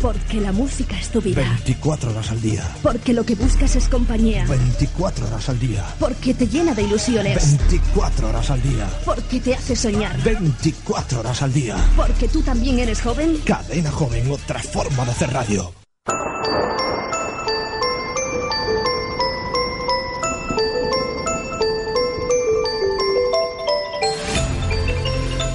[0.00, 1.42] Porque la música es tu vida.
[1.42, 2.64] 24 horas al día.
[2.82, 4.44] Porque lo que buscas es compañía.
[4.46, 5.84] 24 horas al día.
[5.98, 7.58] Porque te llena de ilusiones.
[7.68, 8.88] 24 horas al día.
[9.04, 10.20] Porque te hace soñar.
[10.22, 11.76] 24 horas al día.
[11.96, 13.38] Porque tú también eres joven.
[13.44, 15.72] Cadena joven, otra forma de hacer radio.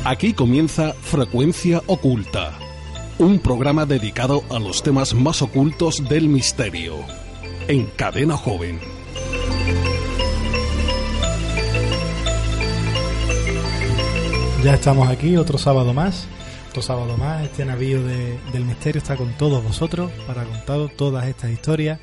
[0.03, 2.57] Aquí comienza Frecuencia Oculta,
[3.21, 6.95] un programa dedicado a los temas más ocultos del misterio,
[7.67, 8.79] en Cadena Joven.
[14.63, 16.27] Ya estamos aquí, otro sábado más.
[16.69, 17.43] Otro sábado más.
[17.43, 21.99] Este navío de- del misterio está con todos vosotros para contar todas estas historias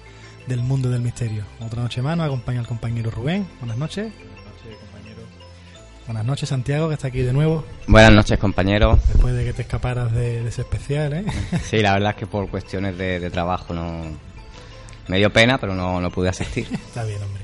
[0.47, 1.45] del mundo del misterio.
[1.61, 3.47] Otra noche más nos acompaña el compañero Rubén.
[3.61, 4.13] Buenas noches.
[6.09, 7.67] Buenas noches, Santiago, que está aquí de nuevo.
[7.87, 8.99] Buenas noches, compañeros.
[9.09, 11.27] Después de que te escaparas de, de ese especial, ¿eh?
[11.63, 14.05] Sí, la verdad es que por cuestiones de, de trabajo no
[15.07, 16.67] me dio pena, pero no, no pude asistir.
[16.73, 17.43] Está bien, hombre.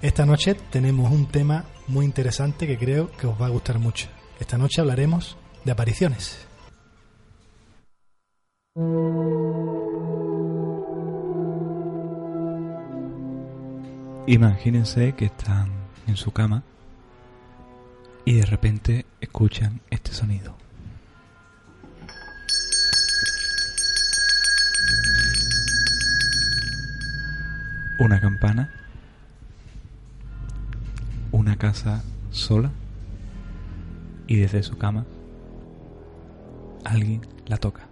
[0.00, 4.08] Esta noche tenemos un tema muy interesante que creo que os va a gustar mucho.
[4.40, 6.46] Esta noche hablaremos de apariciones.
[14.26, 15.70] Imagínense que están
[16.06, 16.62] en su cama
[18.30, 20.56] y de repente escuchan este sonido.
[27.98, 28.72] Una campana,
[31.32, 32.70] una casa sola
[34.28, 35.06] y desde su cama
[36.84, 37.88] alguien la toca.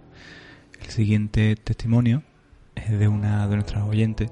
[0.81, 2.23] El siguiente testimonio
[2.75, 4.31] es de una de nuestras oyentes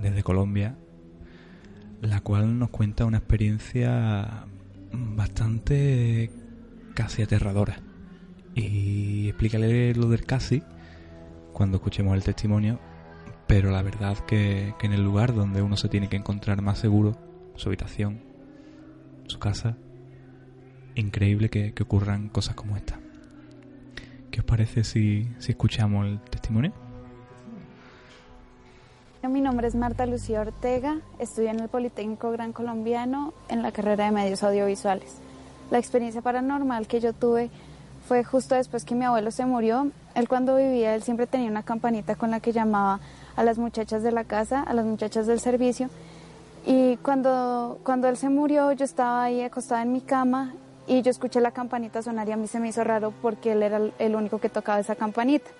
[0.00, 0.74] desde Colombia,
[2.00, 4.46] la cual nos cuenta una experiencia
[4.92, 6.30] bastante
[6.94, 7.80] casi aterradora.
[8.54, 10.62] Y explícale lo del casi
[11.52, 12.80] cuando escuchemos el testimonio,
[13.46, 16.78] pero la verdad que, que en el lugar donde uno se tiene que encontrar más
[16.78, 17.18] seguro,
[17.54, 18.22] su habitación,
[19.26, 19.76] su casa,
[20.94, 22.98] increíble que, que ocurran cosas como esta.
[24.30, 26.72] ¿Qué os parece si, si escuchamos el testimonio?
[29.30, 34.04] Mi nombre es Marta Lucía Ortega, estudio en el Politécnico Gran Colombiano en la carrera
[34.06, 35.16] de medios audiovisuales.
[35.70, 37.50] La experiencia paranormal que yo tuve
[38.06, 39.90] fue justo después que mi abuelo se murió.
[40.14, 43.00] Él cuando vivía, él siempre tenía una campanita con la que llamaba
[43.34, 45.90] a las muchachas de la casa, a las muchachas del servicio.
[46.64, 50.54] Y cuando, cuando él se murió, yo estaba ahí acostada en mi cama
[50.86, 53.62] y yo escuché la campanita sonar y a mí se me hizo raro porque él
[53.64, 55.50] era el- único que tocaba esa campanita.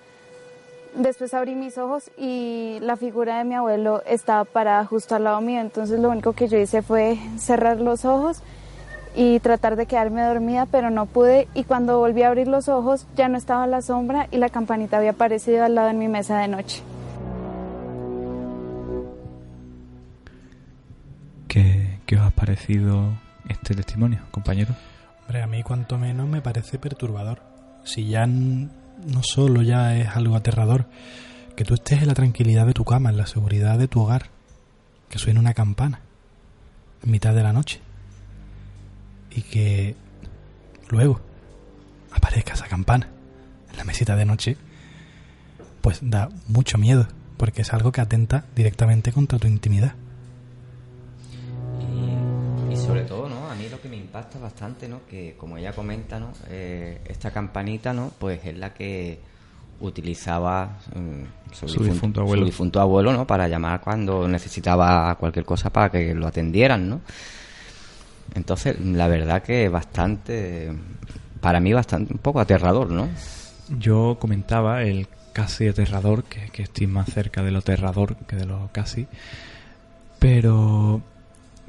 [0.97, 5.39] Después abrí mis ojos y la figura de mi abuelo estaba parada justo al lado
[5.41, 5.61] mío.
[5.61, 8.41] Entonces lo único que yo hice fue cerrar los ojos
[9.15, 11.47] y tratar de quedarme dormida, pero no pude.
[11.53, 14.97] Y cuando volví a abrir los ojos ya no estaba la sombra y la campanita
[14.97, 16.81] había aparecido al lado en mi mesa de noche.
[21.47, 23.13] ¿Qué, qué os ha parecido
[23.47, 24.73] este testimonio, compañero?
[25.21, 27.43] Hombre, a mí cuanto menos me parece perturbador.
[27.83, 28.25] Si ya
[29.05, 30.87] no solo ya es algo aterrador,
[31.55, 34.29] que tú estés en la tranquilidad de tu cama, en la seguridad de tu hogar,
[35.09, 36.01] que suene una campana
[37.03, 37.81] en mitad de la noche
[39.31, 39.95] y que
[40.89, 41.21] luego
[42.11, 43.09] aparezca esa campana
[43.71, 44.57] en la mesita de noche,
[45.81, 49.93] pues da mucho miedo, porque es algo que atenta directamente contra tu intimidad.
[54.17, 55.01] Impacta bastante, ¿no?
[55.09, 56.31] Que como ella comenta, ¿no?
[56.49, 58.11] Eh, esta campanita, ¿no?
[58.17, 59.19] Pues es la que
[59.79, 62.41] utilizaba mm, su, Su difunto abuelo.
[62.41, 63.27] su difunto abuelo, ¿no?
[63.27, 67.01] Para llamar cuando necesitaba cualquier cosa para que lo atendieran, ¿no?
[68.33, 70.71] Entonces, la verdad que bastante,
[71.39, 73.07] para mí bastante, un poco aterrador, ¿no?
[73.77, 78.45] Yo comentaba el casi aterrador, que, que estoy más cerca de lo aterrador que de
[78.45, 79.07] lo casi,
[80.19, 81.01] pero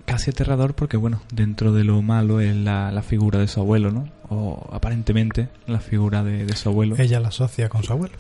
[0.09, 3.93] casi aterrador porque, bueno, dentro de lo malo es la, la figura de su abuelo,
[3.93, 4.09] ¿no?
[4.31, 6.97] O aparentemente la figura de, de su abuelo.
[6.99, 8.15] Ella la asocia con su abuelo.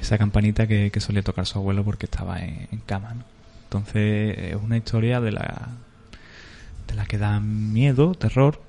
[0.00, 3.24] Esa campanita que, que solía tocar su abuelo porque estaba en, en cama, ¿no?
[3.64, 5.68] Entonces es una historia de la,
[6.88, 8.60] de la que da miedo, terror,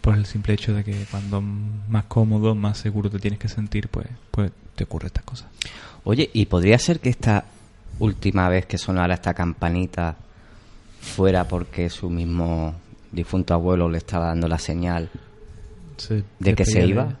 [0.00, 3.88] por el simple hecho de que cuando más cómodo, más seguro te tienes que sentir,
[3.88, 5.48] pues, pues te ocurren estas cosas.
[6.04, 7.44] Oye, ¿y podría ser que esta
[7.98, 10.16] última vez que sonara esta campanita
[11.02, 12.74] fuera porque su mismo
[13.10, 15.10] difunto abuelo le estaba dando la señal
[15.98, 17.18] Se de que se iba?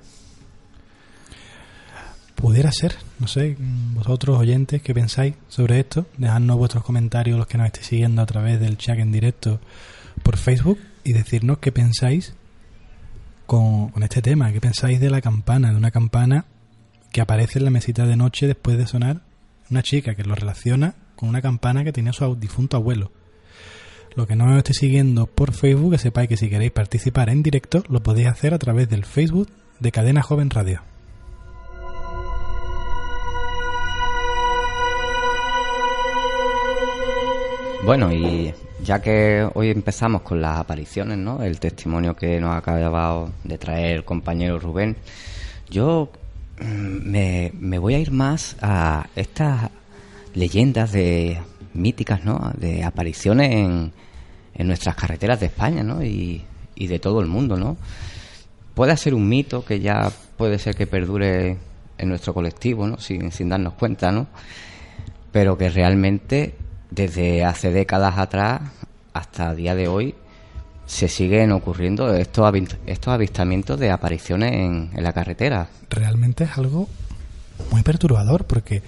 [2.36, 3.56] pudiera ser, no sé,
[3.94, 6.06] vosotros oyentes, ¿qué pensáis sobre esto?
[6.16, 9.60] Dejadnos vuestros comentarios, los que nos estéis siguiendo a través del chat en directo
[10.24, 12.34] por Facebook y decirnos qué pensáis
[13.46, 16.46] con, con este tema, qué pensáis de la campana, de una campana
[17.12, 19.20] que aparece en la mesita de noche después de sonar
[19.70, 23.12] una chica que lo relaciona con una campana que tenía su difunto abuelo.
[24.14, 27.42] Lo que no me esté siguiendo por Facebook, que sepáis que si queréis participar en
[27.42, 29.48] directo, lo podéis hacer a través del Facebook
[29.80, 30.82] de Cadena Joven Radio.
[37.84, 38.52] Bueno, y
[38.84, 41.42] ya que hoy empezamos con las apariciones, ¿no?
[41.42, 44.96] El testimonio que nos ha acabado de traer el compañero Rubén,
[45.70, 46.10] yo
[46.60, 49.70] mm, me, me voy a ir más a estas
[50.34, 51.40] leyendas de
[51.74, 52.52] míticas, ¿no?
[52.56, 53.92] De apariciones en,
[54.66, 56.04] nuestras carreteras de España, ¿no?
[56.04, 57.76] Y, y de todo el mundo, ¿no?
[58.74, 61.56] Puede ser un mito que ya puede ser que perdure
[61.98, 62.98] en nuestro colectivo, ¿no?
[62.98, 64.26] Sin, sin darnos cuenta, ¿no?
[65.30, 66.54] Pero que realmente
[66.90, 68.60] desde hace décadas atrás
[69.14, 70.14] hasta el día de hoy
[70.86, 72.52] se siguen ocurriendo estos,
[72.86, 75.68] estos avistamientos de apariciones en, en la carretera.
[75.88, 76.88] Realmente es algo
[77.70, 78.82] muy perturbador porque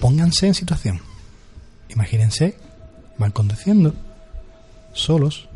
[0.00, 1.00] pónganse en situación.
[1.92, 2.56] Imagínense,
[3.18, 3.94] van conduciendo,
[4.94, 5.48] solos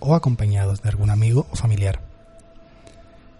[0.00, 2.00] o acompañados de algún amigo o familiar.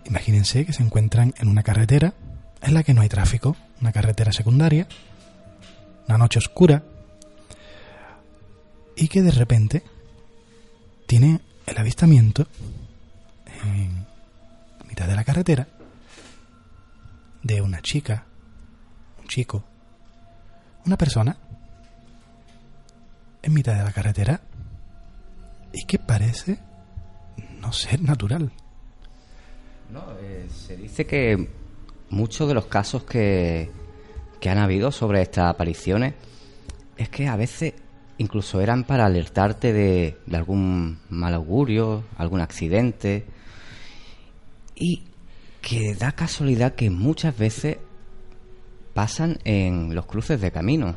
[0.05, 2.14] Imagínense que se encuentran en una carretera
[2.61, 4.87] en la que no hay tráfico, una carretera secundaria,
[6.06, 6.82] una noche oscura,
[8.97, 9.82] y que de repente
[11.06, 12.47] tiene el avistamiento
[13.64, 14.06] en
[14.88, 15.67] mitad de la carretera
[17.43, 18.25] de una chica,
[19.20, 19.64] un chico,
[20.85, 21.37] una persona
[23.44, 24.41] en mitad de la carretera
[25.73, 26.58] y que parece
[27.61, 28.50] no ser natural.
[29.93, 31.49] No, eh, se dice que
[32.08, 33.70] muchos de los casos que,
[34.41, 36.14] que han habido sobre estas apariciones
[36.96, 37.75] es que a veces
[38.17, 43.26] incluso eran para alertarte de, de algún mal augurio, algún accidente.
[44.75, 45.05] Y
[45.61, 47.79] que da casualidad que muchas veces
[48.94, 50.94] pasan en los cruces de camino.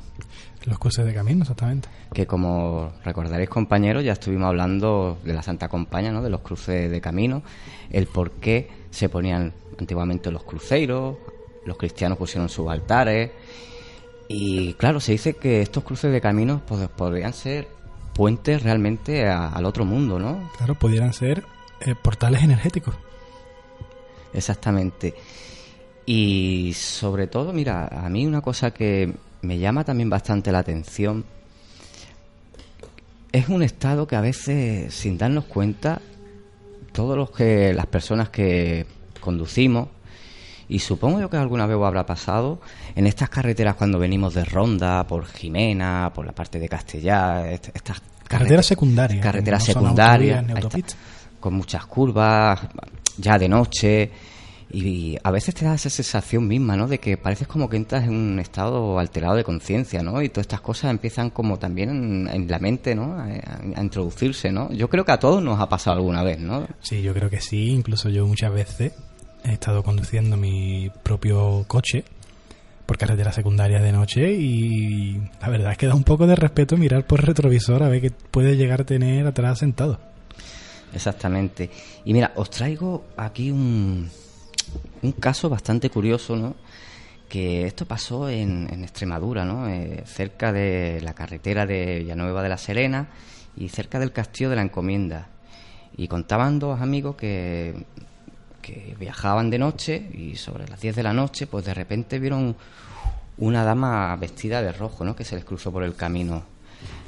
[0.65, 1.89] Los cruces de camino, exactamente.
[2.13, 6.21] Que como recordaréis compañeros, ya estuvimos hablando de la Santa Compañía, ¿no?
[6.21, 7.41] de los cruces de camino,
[7.89, 11.17] el por qué se ponían antiguamente los cruceros,
[11.65, 13.31] los cristianos pusieron sus altares,
[14.29, 17.67] y claro, se dice que estos cruces de caminos pues, podrían ser
[18.13, 20.49] puentes realmente a- al otro mundo, ¿no?
[20.57, 21.45] Claro, pudieran ser
[21.81, 22.95] eh, portales energéticos.
[24.33, 25.13] Exactamente.
[26.07, 31.25] Y sobre todo, mira, a mí una cosa que me llama también bastante la atención
[33.31, 36.01] es un estado que a veces, sin darnos cuenta,
[36.93, 38.85] todos los que las personas que
[39.19, 39.89] conducimos
[40.69, 42.59] y supongo yo que alguna vez habrá pasado
[42.95, 47.69] en estas carreteras cuando venimos de Ronda, por Jimena, por la parte de Castellá, est-
[47.75, 50.43] estas Carreteras secundarias, carreteras secundarias,
[51.39, 52.59] con muchas curvas,
[53.17, 54.11] ya de noche.
[54.69, 56.87] Y a veces te da esa sensación misma, ¿no?
[56.87, 60.21] De que pareces como que entras en un estado alterado de conciencia, ¿no?
[60.21, 63.13] Y todas estas cosas empiezan como también en, en la mente, ¿no?
[63.13, 63.27] A,
[63.75, 64.71] a introducirse, ¿no?
[64.73, 66.67] Yo creo que a todos nos ha pasado alguna vez, ¿no?
[66.81, 67.69] Sí, yo creo que sí.
[67.69, 68.93] Incluso yo muchas veces
[69.45, 72.03] he estado conduciendo mi propio coche
[72.85, 76.77] por carreteras secundarias de noche y la verdad es que da un poco de respeto
[76.77, 79.99] mirar por retrovisor a ver qué puede llegar a tener atrás sentado.
[80.93, 81.69] Exactamente.
[82.05, 84.09] Y mira, os traigo aquí un,
[85.01, 86.55] un caso bastante curioso, ¿no?
[87.29, 89.67] Que esto pasó en, Extremadura, ¿no?
[89.67, 93.09] Eh, cerca de la carretera de Villanueva de la Serena
[93.55, 95.29] y cerca del Castillo de la Encomienda.
[95.97, 97.85] Y contaban dos amigos que,
[98.61, 102.55] que viajaban de noche y sobre las 10 de la noche, pues de repente vieron
[103.37, 105.15] una dama vestida de rojo, ¿no?
[105.15, 106.43] Que se les cruzó por el camino.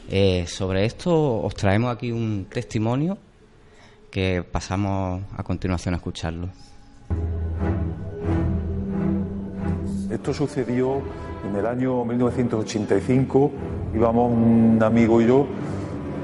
[0.10, 3.18] Eh, sobre esto os traemos aquí un testimonio
[4.10, 6.50] que pasamos a continuación a escucharlo.
[10.10, 11.02] Esto sucedió
[11.48, 13.52] en el año 1985.
[13.94, 15.46] Íbamos un amigo y yo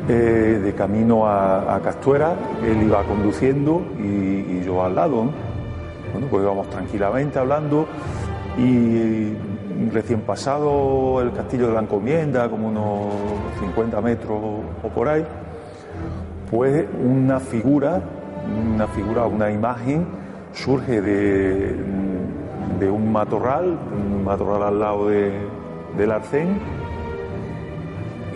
[0.10, 2.36] eh, de camino a, Castuera.
[2.65, 5.25] Él iba conduciendo y, yo al lado.
[5.25, 5.32] ¿no?
[6.12, 7.86] Bueno, pues íbamos tranquilamente hablando
[8.58, 9.34] y
[9.92, 13.13] recién pasado el castillo de la encomienda, como unos
[13.60, 14.39] 50 metros
[14.82, 15.24] o por ahí,
[16.50, 18.01] pues una figura,
[18.74, 20.08] una figura, una imagen
[20.54, 21.75] surge de,
[22.79, 25.32] de un matorral, un matorral al lado de,
[25.98, 26.60] del arcén.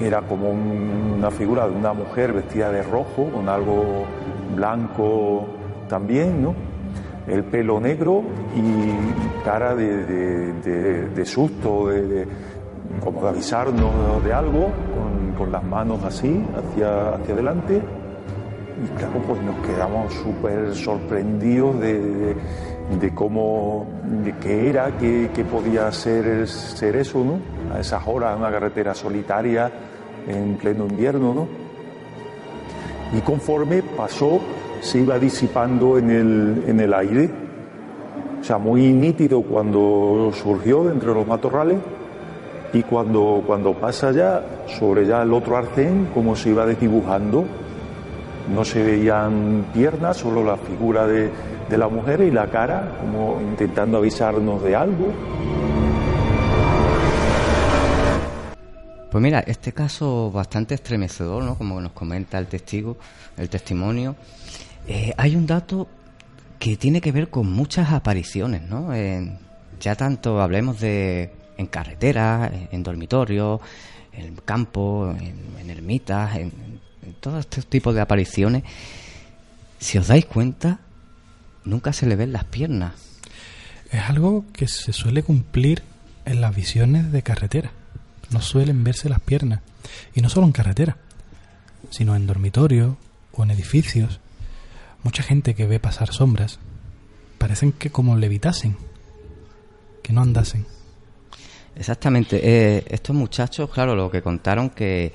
[0.01, 4.05] Era como un- una figura de una mujer vestida de rojo, con algo
[4.55, 5.45] blanco
[5.89, 6.53] también, ¿no?
[7.27, 8.23] el pelo negro
[8.55, 10.03] y cara de,
[10.55, 12.27] de- susto, de, de-
[13.03, 17.81] como de avisarnos de algo, con, con las manos así, hacia, hacia adelante.
[18.83, 22.35] Y claro, pues nos quedamos súper sorprendidos de,
[22.99, 23.85] de- cómo,
[24.23, 27.39] de qué era, qué, podía ser, ser eso, ¿no?
[27.75, 29.71] A esas horas, una carretera solitaria,
[30.27, 31.47] en pleno invierno, ¿no?
[33.17, 34.39] Y conforme pasó,
[34.81, 37.29] se iba disipando en el, en el aire.
[38.39, 41.77] O sea, muy nítido cuando surgió entre los matorrales
[42.71, 44.43] y cuando, cuando pasa ya
[44.79, 47.45] sobre ya el otro arcén, como se iba desdibujando.
[48.53, 51.29] No se veían piernas, solo la figura de,
[51.69, 55.13] de la mujer y la cara, como intentando avisarnos de algo.
[59.11, 61.55] Pues mira, este caso bastante estremecedor, ¿no?
[61.55, 62.97] Como nos comenta el testigo,
[63.37, 64.15] el testimonio.
[64.87, 65.87] Eh, hay un dato
[66.59, 68.93] que tiene que ver con muchas apariciones, ¿no?
[68.93, 69.39] En-
[69.79, 73.61] ya tanto hablemos de en carreteras, en, dormitorios,
[74.13, 76.51] en campo, en, en ermitas, en,
[77.05, 78.63] en todo este tipo de apariciones.
[79.79, 80.79] Si os dais cuenta,
[81.63, 82.93] nunca se le ven las piernas.
[83.91, 85.83] Es algo que se suele cumplir
[86.25, 87.71] en las visiones de carretera.
[88.29, 89.61] No suelen verse las piernas.
[90.13, 90.97] Y no solo en carretera,
[91.89, 92.95] sino en dormitorios
[93.33, 94.19] o en edificios.
[95.03, 96.59] Mucha gente que ve pasar sombras
[97.37, 98.77] parecen que como levitasen,
[100.03, 100.65] que no andasen.
[101.75, 102.39] Exactamente.
[102.43, 105.13] Eh, estos muchachos, claro, lo que contaron que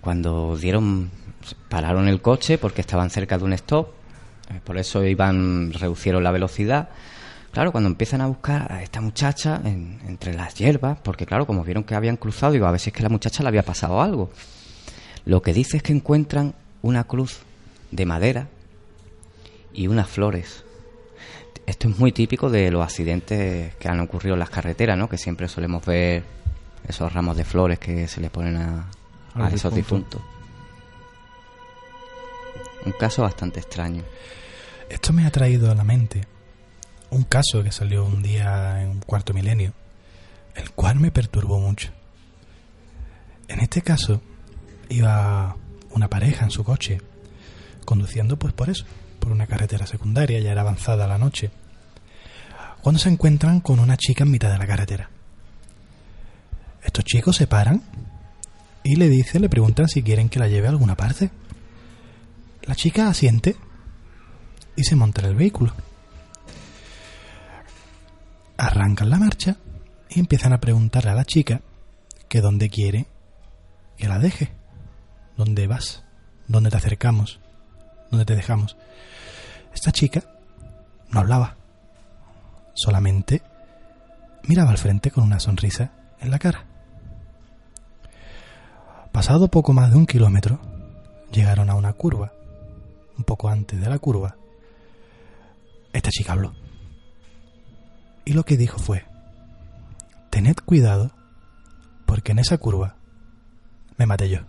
[0.00, 1.10] cuando dieron,
[1.68, 3.88] pararon el coche porque estaban cerca de un stop,
[4.64, 6.88] por eso iban, reducieron la velocidad.
[7.52, 11.64] Claro, cuando empiezan a buscar a esta muchacha en- entre las hierbas, porque claro, como
[11.64, 14.00] vieron que habían cruzado, digo, a ver si es que la muchacha le había pasado
[14.00, 14.30] algo.
[15.24, 17.40] Lo que dice es que encuentran una cruz
[17.90, 18.48] de madera
[19.72, 20.64] y unas flores.
[21.66, 25.08] Esto es muy típico de los accidentes que han ocurrido en las carreteras, ¿no?
[25.08, 26.22] Que siempre solemos ver
[26.88, 28.86] esos ramos de flores que se le ponen a,
[29.34, 30.20] A a los esos difuntos.
[32.86, 34.02] Un caso bastante extraño.
[34.90, 36.26] Esto me ha traído a la mente
[37.10, 39.72] un caso que salió un día en un cuarto milenio,
[40.56, 41.90] el cual me perturbó mucho.
[43.46, 44.20] En este caso,
[44.88, 45.56] iba
[45.90, 47.00] una pareja en su coche,
[47.84, 48.84] conduciendo pues por eso,
[49.20, 51.52] por una carretera secundaria, ya era avanzada la noche,
[52.82, 55.08] cuando se encuentran con una chica en mitad de la carretera.
[56.82, 57.84] Estos chicos se paran
[58.82, 61.30] y le dicen, le preguntan si quieren que la lleve a alguna parte.
[62.62, 63.54] La chica asiente
[64.80, 65.74] y se monta en el vehículo.
[68.56, 69.56] Arrancan la marcha
[70.08, 71.60] y empiezan a preguntarle a la chica
[72.28, 73.06] que dónde quiere
[73.98, 74.52] que la deje.
[75.36, 76.02] ¿Dónde vas?
[76.48, 77.40] ¿Dónde te acercamos?
[78.10, 78.78] ¿Dónde te dejamos?
[79.74, 80.24] Esta chica
[81.10, 81.56] no hablaba.
[82.72, 83.42] Solamente
[84.44, 86.64] miraba al frente con una sonrisa en la cara.
[89.12, 90.58] Pasado poco más de un kilómetro,
[91.32, 92.32] llegaron a una curva.
[93.18, 94.36] Un poco antes de la curva,
[95.92, 96.54] esta chica habló.
[98.24, 99.04] Y lo que dijo fue,
[100.30, 101.10] tened cuidado
[102.06, 102.96] porque en esa curva
[103.96, 104.40] me maté yo.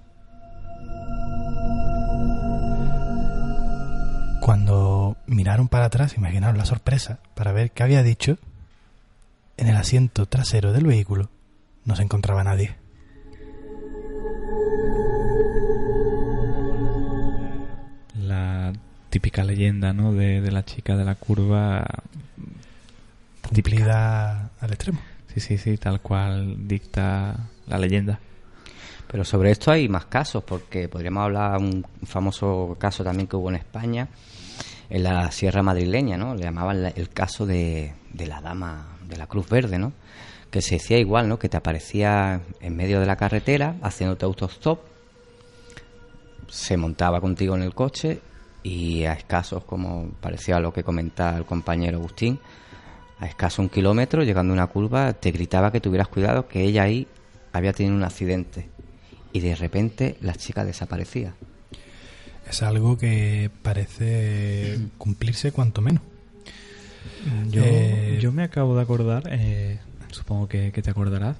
[4.41, 8.37] Cuando miraron para atrás, imaginaron la sorpresa para ver qué había dicho,
[9.57, 11.29] en el asiento trasero del vehículo
[11.85, 12.80] no se encontraba nadie.
[19.11, 20.13] Típica leyenda, ¿no?
[20.13, 21.85] De, de la chica de la curva.
[23.47, 24.99] Cumplida al extremo.
[25.33, 27.35] Sí, sí, sí, tal cual dicta
[27.67, 28.19] la leyenda.
[29.07, 33.49] Pero sobre esto hay más casos, porque podríamos hablar un famoso caso también que hubo
[33.49, 34.07] en España,
[34.89, 36.33] en la Sierra Madrileña, ¿no?
[36.35, 39.91] Le llamaban la- el caso de, de la dama de la Cruz Verde, ¿no?
[40.49, 41.39] Que se decía igual, ¿no?
[41.39, 44.79] Que te aparecía en medio de la carretera haciéndote autostop,
[46.49, 48.19] se montaba contigo en el coche
[48.63, 52.39] y a escasos, como parecía lo que comentaba el compañero Agustín,
[53.19, 56.83] a escaso un kilómetro, llegando a una curva, te gritaba que tuvieras cuidado, que ella
[56.83, 57.07] ahí
[57.53, 58.69] había tenido un accidente.
[59.33, 61.33] Y de repente la chica desaparecía.
[62.49, 66.01] Es algo que parece cumplirse cuanto menos.
[67.49, 69.79] Yo, Eh, yo me acabo de acordar, eh,
[70.11, 71.37] supongo que, que te acordarás,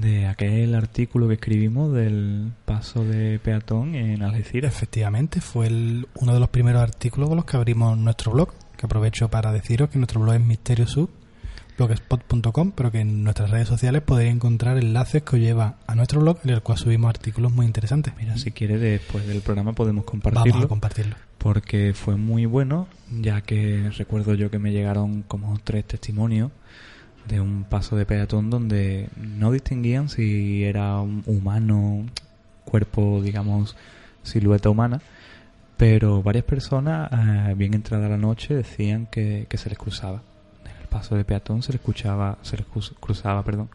[0.00, 4.74] de aquel artículo que escribimos del paso de peatón en Algeciras.
[4.74, 8.86] Efectivamente, fue el- uno de los primeros artículos con los que abrimos nuestro blog, que
[8.86, 11.10] aprovecho para deciros que nuestro blog es misteriosub,
[11.76, 16.20] blogspot.com, pero que en nuestras redes sociales podéis encontrar enlaces que os llevan a nuestro
[16.20, 18.14] blog, en el cual subimos artículos muy interesantes.
[18.18, 20.52] Mira, si quieres, después del programa podemos compartirlo.
[20.52, 21.16] Vamos a compartirlo.
[21.38, 22.86] porque fue muy bueno,
[23.20, 26.50] ya que recuerdo yo que me llegaron como tres testimonios
[27.26, 32.06] de un paso de peatón donde no distinguían si era un humano,
[32.64, 33.76] cuerpo, digamos,
[34.22, 35.00] silueta humana,
[35.76, 40.22] pero varias personas, eh, bien entrada la noche, decían que, que se les cruzaba.
[40.64, 42.66] En el paso de peatón se les escuchaba, se les
[43.00, 43.68] cruzaba, perdón,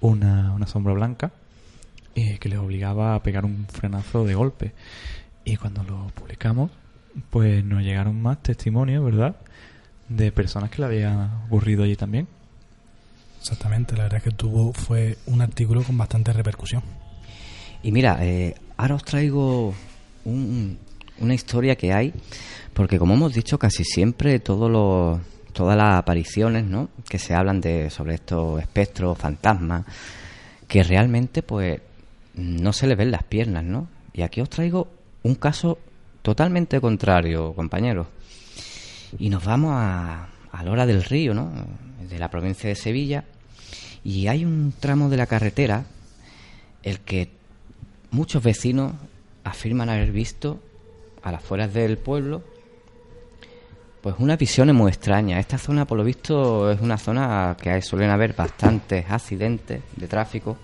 [0.00, 1.32] una, una sombra blanca
[2.14, 4.72] y que les obligaba a pegar un frenazo de golpe.
[5.44, 6.70] Y cuando lo publicamos,
[7.30, 9.36] pues nos llegaron más testimonios, ¿verdad?
[10.08, 12.26] De personas que le había ocurrido allí también.
[13.50, 16.82] Exactamente, la verdad es que tuvo fue un artículo con bastante repercusión.
[17.82, 19.72] Y mira, eh, ahora os traigo
[20.26, 22.12] una historia que hay,
[22.74, 25.18] porque como hemos dicho, casi siempre todos los,
[25.54, 26.90] todas las apariciones ¿no?
[27.08, 29.86] que se hablan de sobre estos espectros, fantasmas,
[30.66, 31.80] que realmente pues
[32.34, 33.88] no se le ven las piernas, ¿no?
[34.12, 34.88] Y aquí os traigo
[35.22, 35.78] un caso
[36.20, 38.08] totalmente contrario, compañeros.
[39.18, 41.50] Y nos vamos a, a la hora del río, ¿no?
[42.10, 43.24] De la provincia de Sevilla.
[44.08, 45.84] Y hay un tramo de la carretera
[46.82, 47.28] el que
[48.10, 48.94] muchos vecinos
[49.44, 50.60] afirman haber visto
[51.22, 52.42] a las afueras del pueblo
[54.00, 55.40] pues unas visiones muy extrañas.
[55.40, 60.56] Esta zona, por lo visto, es una zona que suelen haber bastantes accidentes de tráfico.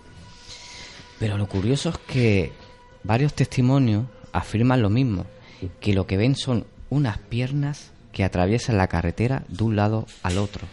[1.18, 2.52] Pero lo curioso es que
[3.02, 5.26] varios testimonios afirman lo mismo,
[5.80, 10.38] que lo que ven son unas piernas que atraviesan la carretera de un lado al
[10.38, 10.66] otro.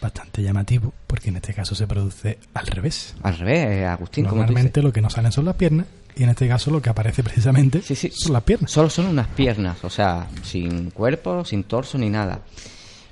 [0.00, 3.14] Bastante llamativo, porque en este caso se produce al revés.
[3.22, 4.24] Al revés, eh, Agustín.
[4.24, 7.22] Normalmente lo que no salen son las piernas, y en este caso lo que aparece
[7.22, 8.70] precisamente son las piernas.
[8.70, 12.40] Solo son unas piernas, o sea, sin cuerpo, sin torso ni nada.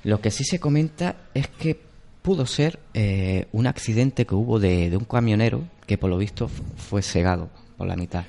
[0.03, 1.79] Lo que sí se comenta es que
[2.21, 6.47] pudo ser eh, un accidente que hubo de, de un camionero que por lo visto
[6.47, 8.23] fue cegado por la mitad.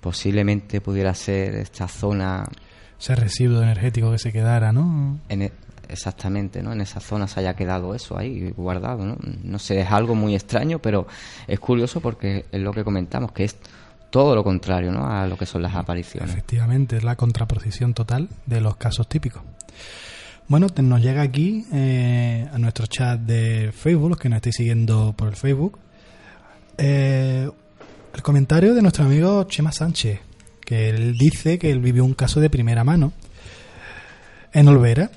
[0.00, 2.46] Posiblemente pudiera ser esta zona
[3.00, 5.18] ese residuo energético que se quedara, ¿no?
[5.28, 5.52] En e,
[5.90, 6.72] exactamente, ¿no?
[6.72, 9.16] En esa zona se haya quedado eso ahí guardado, ¿no?
[9.42, 11.06] No sé, es algo muy extraño, pero
[11.46, 13.56] es curioso porque es lo que comentamos, que es
[14.10, 15.06] todo lo contrario, ¿no?
[15.06, 16.30] A lo que son las apariciones.
[16.30, 19.42] Efectivamente, es la contraposición total de los casos típicos.
[20.48, 25.14] Bueno, nos llega aquí eh, a nuestro chat de Facebook, los que nos estáis siguiendo
[25.16, 25.78] por el Facebook,
[26.76, 27.48] eh,
[28.12, 30.18] el comentario de nuestro amigo Chema Sánchez,
[30.60, 33.12] que él dice que él vivió un caso de primera mano
[34.52, 35.10] en Olvera.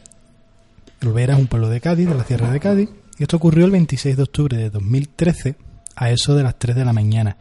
[1.05, 3.71] Olvera es un pueblo de Cádiz, de la Sierra de Cádiz, y esto ocurrió el
[3.71, 5.55] 26 de octubre de 2013
[5.95, 7.37] a eso de las 3 de la mañana.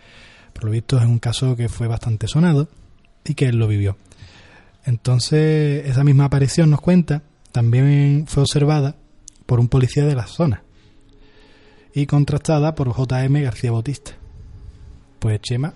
[0.52, 2.68] Por lo visto es un caso que fue bastante sonado
[3.24, 3.96] y que él lo vivió.
[4.84, 7.22] Entonces, esa misma aparición nos cuenta,
[7.52, 8.96] también fue observada
[9.46, 10.62] por un policía de la zona
[11.94, 14.12] y contrastada por JM García Bautista.
[15.18, 15.74] Pues Chema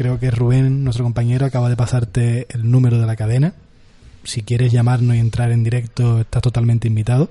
[0.00, 3.52] Creo que Rubén, nuestro compañero, acaba de pasarte el número de la cadena.
[4.24, 7.30] Si quieres llamarnos y entrar en directo, estás totalmente invitado.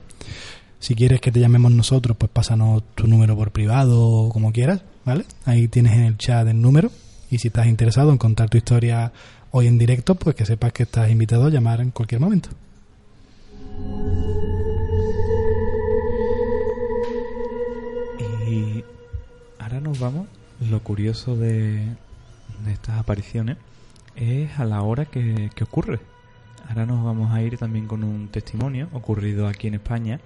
[0.80, 4.82] Si quieres que te llamemos nosotros, pues pásanos tu número por privado o como quieras,
[5.06, 5.26] ¿vale?
[5.46, 6.92] Ahí tienes en el chat el número.
[7.30, 9.12] Y si estás interesado en contar tu historia
[9.52, 12.50] hoy en directo, pues que sepas que estás invitado a llamar en cualquier momento.
[18.48, 18.84] Y
[19.60, 20.28] ahora nos vamos.
[20.70, 21.86] Lo curioso de,
[22.66, 23.58] de estas apariciones
[24.16, 26.00] es a la hora que, ocurre.
[26.70, 30.20] Ahora nos vamos a ir también con un testimonio ocurrido aquí en España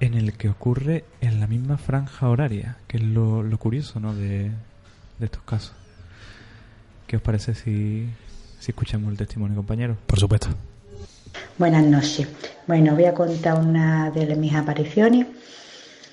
[0.00, 4.12] en el que ocurre en la misma franja horaria, que es lo, curioso ¿no?
[4.12, 4.50] de,
[5.20, 5.72] de, estos casos.
[7.06, 8.08] ¿Qué os parece si,
[8.58, 9.96] si escuchamos el testimonio, compañero?
[10.08, 10.48] Por supuesto.
[11.56, 12.26] Buenas noches.
[12.66, 15.28] Bueno, voy a contar una de mis apariciones,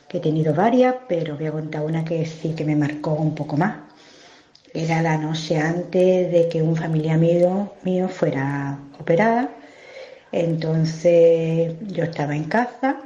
[0.08, 3.34] que he tenido varias, pero voy a contar una que sí que me marcó un
[3.34, 3.89] poco más.
[4.74, 9.50] Era la noche antes de que un familiar mío, mío fuera operada.
[10.32, 13.02] Entonces yo estaba en casa,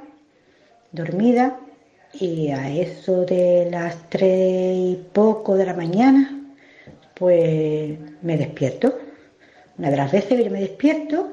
[0.92, 1.58] dormida,
[2.14, 6.38] y a eso de las tres y poco de la mañana,
[7.14, 9.00] pues me despierto.
[9.78, 11.30] Una de las veces que yo me despierto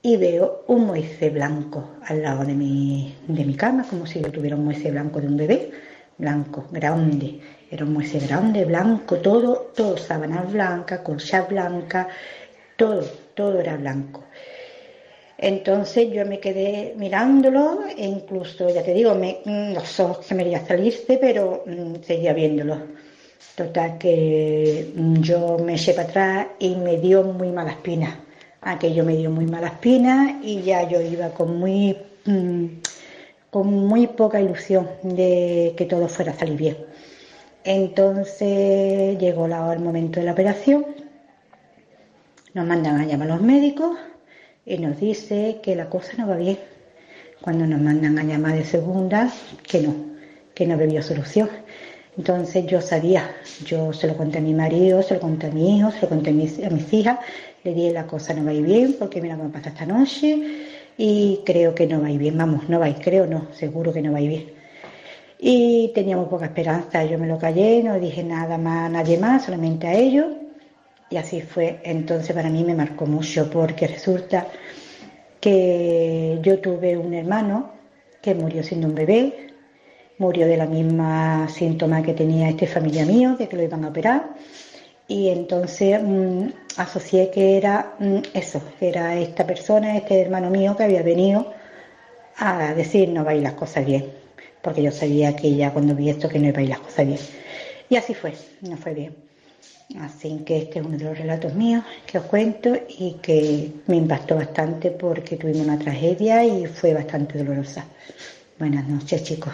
[0.00, 4.30] y veo un Moisés blanco al lado de mi, de mi cama, como si yo
[4.30, 5.72] tuviera un Moisés blanco de un bebé,
[6.18, 12.06] blanco, grande era un mueble grande, blanco, todo, todo, sábanas blancas, colchas blancas,
[12.76, 13.02] todo,
[13.34, 14.24] todo era blanco.
[15.38, 20.34] Entonces yo me quedé mirándolo e incluso, ya te digo, me, mm, los ojos se
[20.34, 22.78] me a salirse, pero mm, seguía viéndolo.
[23.54, 28.20] Total que mm, yo me eché para atrás y me dio muy mala espina.
[28.62, 31.96] Aquello me dio muy mala espina y ya yo iba con muy,
[33.50, 36.76] con muy poca ilusión de que todo fuera a salir bien.
[37.66, 40.86] Entonces llegó el momento de la operación
[42.54, 43.98] Nos mandan a llamar a los médicos
[44.64, 46.58] y nos dice que la cosa no va bien.
[47.40, 49.32] Cuando nos mandan a llamar de segunda,
[49.68, 49.94] que no,
[50.54, 51.50] que no bebió solución.
[52.16, 53.30] Entonces yo sabía,
[53.64, 56.08] yo se lo conté a mi marido, se lo conté a mi hijo, se lo
[56.08, 57.18] conté a mis, a hijas,
[57.64, 60.38] le dije la cosa no va a ir bien porque mira cómo pasa esta noche
[60.96, 63.48] y creo que no va a ir bien, vamos, no va a ir, creo no,
[63.52, 64.55] seguro que no va a ir bien.
[65.38, 69.44] Y teníamos poca esperanza, yo me lo callé, no dije nada más a nadie más,
[69.44, 70.26] solamente a ellos.
[71.10, 71.80] Y así fue.
[71.84, 74.46] Entonces para mí me marcó mucho porque resulta
[75.40, 77.72] que yo tuve un hermano
[78.20, 79.48] que murió siendo un bebé,
[80.18, 83.88] murió de la misma síntoma que tenía este familia mío, de que lo iban a
[83.88, 84.30] operar.
[85.08, 90.76] Y entonces mm, asocié que era mm, eso, que era esta persona, este hermano mío
[90.76, 91.52] que había venido
[92.38, 94.06] a decir no vais las cosas bien,
[94.66, 97.06] porque yo sabía que ya cuando vi esto que no iba a ir las cosas
[97.06, 97.20] bien.
[97.88, 99.14] Y así fue, no fue bien.
[100.00, 103.94] Así que este es uno de los relatos míos que os cuento y que me
[103.94, 107.84] impactó bastante porque tuvimos una tragedia y fue bastante dolorosa.
[108.58, 109.52] Buenas noches, chicos.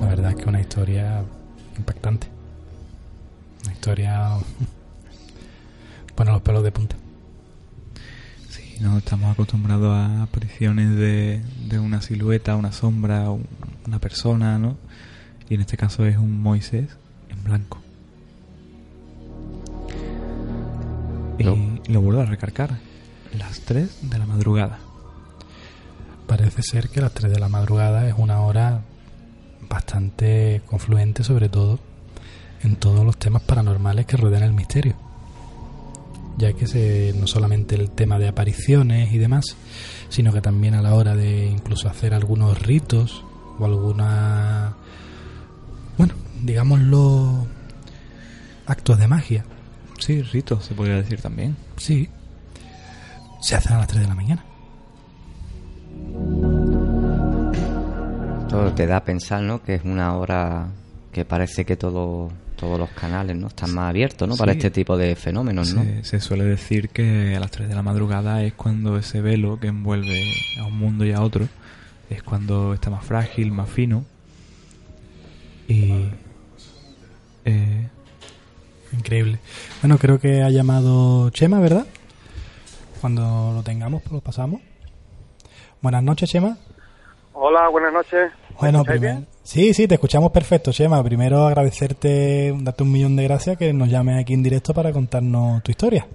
[0.00, 1.22] La verdad es que una historia
[1.78, 2.26] impactante.
[3.62, 4.30] Una historia.
[6.16, 6.96] Pone los pelos de punta.
[8.80, 13.46] No estamos acostumbrados a apariciones de, de una silueta, una sombra, un-
[13.86, 14.76] una persona, ¿no?
[15.48, 16.88] Y en este caso es un Moisés
[17.28, 17.78] en blanco.
[21.38, 21.42] Y
[21.92, 22.78] lo vuelvo a recargar.
[23.38, 24.78] Las 3 de la madrugada.
[26.26, 28.82] Parece ser que las 3 de la madrugada es una hora
[29.68, 31.78] bastante confluente, sobre todo
[32.62, 34.94] en todos los temas paranormales que rodean el misterio.
[36.40, 39.56] Ya que se, no solamente el tema de apariciones y demás,
[40.08, 43.22] sino que también a la hora de incluso hacer algunos ritos
[43.58, 44.74] o alguna.
[45.98, 47.46] Bueno, digámoslo.
[48.66, 49.44] actos de magia.
[49.98, 51.56] Sí, ritos, se podría decir también.
[51.76, 52.08] Sí.
[53.42, 54.44] Se hacen a las 3 de la mañana.
[58.48, 59.62] Todo te da a pensar, ¿no?
[59.62, 60.68] Que es una hora
[61.12, 63.46] que parece que todo, todos los canales, ¿no?
[63.48, 64.36] Están más abiertos, ¿no?
[64.36, 65.82] Para este tipo de fenómenos, ¿no?
[65.82, 69.58] Se, se suele decir que a las 3 de la madrugada es cuando ese velo
[69.58, 70.22] que envuelve
[70.60, 71.48] a un mundo y a otro
[72.10, 74.04] es cuando está más frágil, más fino.
[75.68, 76.08] Y.
[77.44, 77.88] eh,
[78.92, 79.38] Increíble.
[79.80, 81.86] Bueno, creo que ha llamado Chema, ¿verdad?
[83.00, 84.60] Cuando lo tengamos, pues lo pasamos.
[85.80, 86.58] Buenas noches, Chema.
[87.32, 88.32] Hola, buenas noches.
[88.60, 89.22] Bueno, primero.
[89.42, 91.02] Sí, sí, te escuchamos perfecto, Chema.
[91.02, 95.62] Primero agradecerte, darte un millón de gracias que nos llames aquí en directo para contarnos
[95.62, 96.06] tu historia.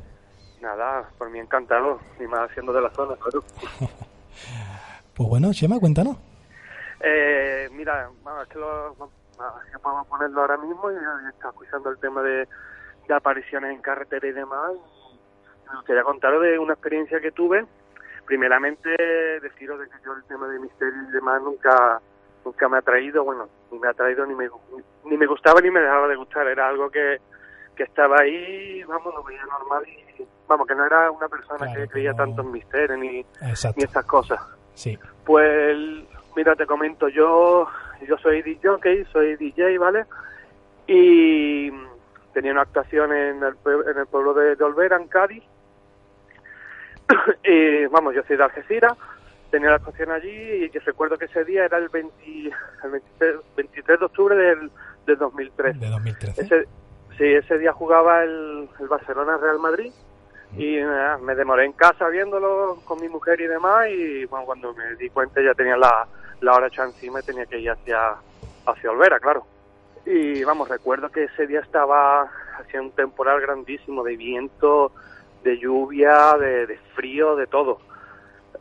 [0.61, 3.43] Nada, por mí encantado, y más siendo de la zona, claro.
[5.15, 6.17] Pues bueno, Chema, cuéntanos.
[6.99, 10.95] Eh, mira, vamos, es que lo, vamos a ponerlo ahora mismo y
[11.29, 12.45] está escuchando el tema de,
[13.07, 14.71] de apariciones en carretera y demás.
[15.69, 17.65] Me gustaría contaros de una experiencia que tuve.
[18.25, 18.89] Primeramente,
[19.41, 22.01] deciros de que yo el tema de misterio y demás nunca
[22.45, 24.47] nunca me ha traído, bueno, ni me ha traído ni me,
[25.05, 26.47] ni me gustaba ni me dejaba de gustar.
[26.47, 27.17] Era algo que,
[27.75, 31.73] que estaba ahí, vamos, lo veía normal y, vamos, que no era una persona Claro,
[31.81, 34.39] que creía no- tanto en misterio ni, ni estas cosas.
[34.75, 34.97] Sí.
[35.25, 35.75] Pues
[36.35, 37.67] mira, te comento, yo
[38.07, 40.05] yo soy DJ, soy DJ, ¿vale?
[40.85, 41.71] Y
[42.33, 43.55] tenía una actuación en el,
[43.89, 45.43] en el pueblo de, de Olvera, en Cádiz.
[47.43, 48.93] y vamos, yo soy de Algeciras,
[49.55, 52.13] tenía la actuación allí y recuerdo que ese día era el, 20,
[52.83, 54.69] el 23, 23 de octubre del,
[55.05, 55.79] del 2003.
[55.79, 56.41] De 2013.
[56.41, 56.67] Ese,
[57.17, 59.93] sí, ese día jugaba el, el Barcelona Real Madrid
[60.57, 64.73] y nada, me demoré en casa viéndolo con mi mujer y demás y bueno, cuando
[64.73, 66.05] me di cuenta ya tenía la,
[66.41, 68.15] la hora hecha encima y tenía que ir hacia,
[68.65, 69.45] hacia Olvera, claro.
[70.05, 74.91] Y vamos, recuerdo que ese día estaba haciendo un temporal grandísimo de viento,
[75.45, 77.79] de lluvia, de, de frío, de todo.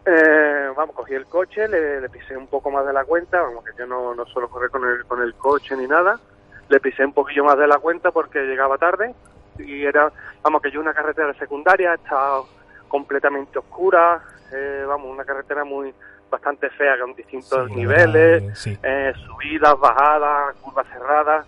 [0.07, 3.65] Eh, vamos, cogí el coche, le, le pisé un poco más de la cuenta, vamos,
[3.65, 6.21] que yo no, no suelo correr con el, con el coche ni nada,
[6.69, 9.15] le pisé un poquillo más de la cuenta porque llegaba tarde
[9.59, 10.13] y era,
[10.43, 12.43] vamos, que yo una carretera secundaria, estaba
[12.89, 14.21] completamente oscura,
[14.53, 15.95] eh, vamos, una carretera muy
[16.31, 18.79] bastante fea con distintos Sí, niveles, verdad, sí.
[18.83, 21.47] eh, subidas, bajadas, curvas cerradas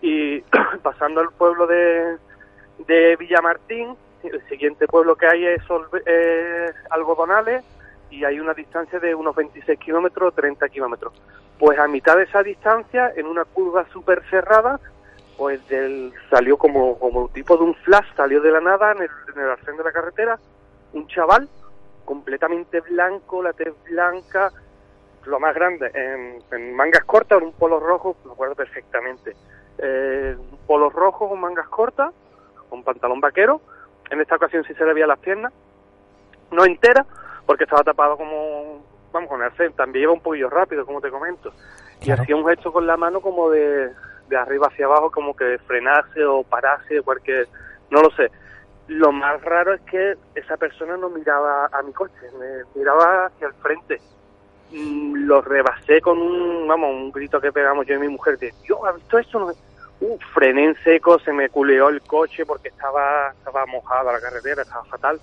[0.00, 0.40] y
[0.82, 2.16] pasando el pueblo de,
[2.86, 3.96] de Villamartín,
[4.32, 5.62] el siguiente pueblo que hay es
[6.06, 7.64] eh, Algodonales
[8.10, 11.12] y hay una distancia de unos 26 kilómetros, 30 kilómetros.
[11.58, 14.78] Pues a mitad de esa distancia, en una curva súper cerrada,
[15.36, 19.02] pues del, salió como, como un tipo de un flash, salió de la nada en
[19.02, 20.38] el, en el arcén de la carretera,
[20.92, 21.48] un chaval
[22.04, 24.52] completamente blanco, la tez blanca,
[25.26, 29.36] lo más grande, en, mangas cortas, en un polo rojo, lo recuerdo perfectamente.
[29.78, 32.14] eh, un polo rojo con mangas cortas,
[32.70, 33.60] un pantalón vaquero.
[34.10, 35.52] En esta ocasión sí se le veía las piernas,
[36.50, 37.04] no entera,
[37.44, 39.72] porque estaba tapado como, vamos, con el cel.
[39.72, 41.52] También iba un poquillo rápido, como te comento.
[42.02, 43.90] Y hacía un gesto con la mano como de,
[44.28, 47.48] de arriba hacia abajo, como que frenase o parase, cualquier,
[47.90, 48.30] no lo sé.
[48.88, 53.48] Lo más raro es que esa persona no miraba a mi coche, me miraba hacia
[53.48, 54.00] el frente.
[54.70, 58.52] Mm, Lo rebasé con un, vamos, un grito que pegamos yo y mi mujer de,
[58.62, 59.40] Dios, ¿ha visto eso?
[59.40, 59.52] No?
[60.00, 64.62] Uh, frené en seco, se me culeó el coche porque estaba, estaba mojado la carretera,
[64.62, 65.18] estaba fatal.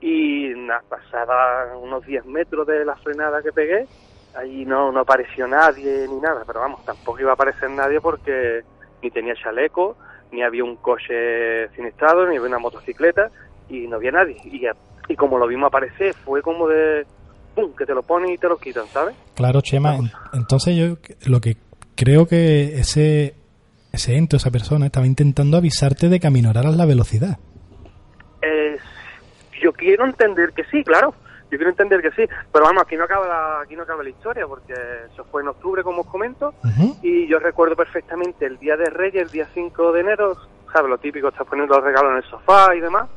[0.00, 3.86] Y nada, pasaba unos 10 metros de la frenada que pegué,
[4.34, 8.62] allí no, no apareció nadie ni nada, pero vamos, tampoco iba a aparecer nadie porque
[9.02, 9.96] ni tenía chaleco,
[10.30, 13.30] ni había un coche siniestrado, ni había una motocicleta,
[13.68, 14.36] y no había nadie.
[14.44, 14.66] Y,
[15.08, 17.06] y como lo vimos aparecer, fue como de,
[17.54, 19.16] ¡pum!, que te lo ponen y te lo quitan, ¿sabes?
[19.34, 19.96] Claro, Chema.
[19.96, 20.96] en- Entonces yo
[21.30, 21.56] lo que
[21.96, 23.34] creo que ese,
[23.94, 27.38] ese ente, esa persona, estaba intentando avisarte de que aminoraras la velocidad.
[28.42, 28.76] Eh,
[29.62, 31.14] yo quiero entender que sí, claro.
[31.50, 34.08] Yo quiero entender que sí, pero vamos, aquí no acaba la, aquí no acaba la
[34.08, 34.72] historia porque
[35.12, 36.52] eso fue en octubre, como os comento,
[37.00, 40.36] y yo recuerdo perfectamente el día de Reyes, el día 5 de enero,
[40.72, 40.90] ¿sabes?
[40.90, 43.08] Lo típico, estás poniendo los regalos en el sofá y demás,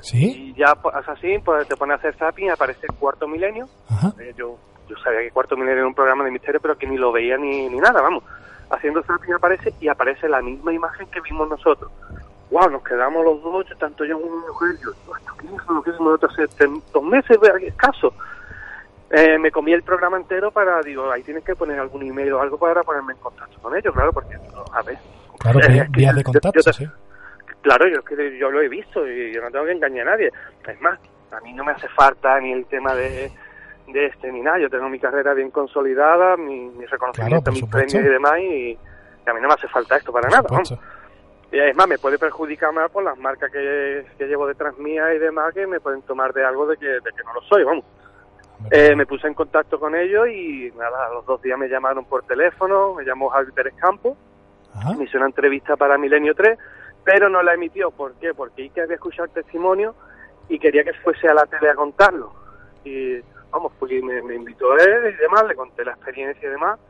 [0.00, 0.54] ¿Sí?
[0.54, 3.68] y ya pues, así, pues te pones a hacer zapping y aparece el cuarto milenio.
[3.90, 4.14] Ajá.
[4.20, 4.56] Eh, yo,
[4.88, 7.36] yo sabía que cuarto milenio era un programa de misterio, pero que ni lo veía
[7.36, 8.24] ni, ni nada, vamos.
[8.72, 11.90] Haciendo zapping aparece y aparece la misma imagen que vimos nosotros.
[12.50, 15.52] Wow, nos quedamos los dos, yo- tanto yo como mi mujer, yo, ¿esto qué es?
[15.68, 18.12] Lo que nosotros hace dos meses, escaso.
[19.10, 22.40] Eh, me comí el programa entero para, digo, ahí tienes que poner algún email o
[22.40, 24.36] algo para ponerme en contacto con ellos, claro, porque,
[24.72, 24.96] a ver.
[25.38, 26.86] Claro, vías es que vías yo- de yo- contacto, yo te- sí.
[27.60, 30.10] Claro, yo es que yo lo he visto y yo no tengo que engañar a
[30.12, 30.32] nadie.
[30.66, 30.98] Es más,
[31.30, 33.30] a mí no me hace falta ni el tema de,
[33.88, 34.58] de este ni nada.
[34.58, 38.78] Yo tengo mi carrera bien consolidada, mi, mi reconocimiento, mis premios y demás, y, y
[39.30, 40.48] a mí no me hace falta esto para nada.
[41.52, 45.12] Y es más, me puede perjudicar más por las marcas que, que llevo detrás mía
[45.12, 47.62] y demás que me pueden tomar de algo de que, de que no lo soy,
[47.62, 47.84] vamos.
[48.70, 52.04] Eh, me puse en contacto con ellos y nada, a los dos días me llamaron
[52.04, 54.16] por teléfono, me llamó Javi Pérez Campos,
[54.96, 56.58] me hizo una entrevista para Milenio 3,
[57.04, 57.90] pero no la emitió.
[57.90, 58.32] ¿Por qué?
[58.32, 59.94] Porque Ike había escuchado el testimonio
[60.48, 62.32] y quería que fuese a la tele a contarlo.
[62.84, 63.18] Y
[63.52, 66.80] vamos, fui, me, me invitó él y demás, le conté la experiencia y demás.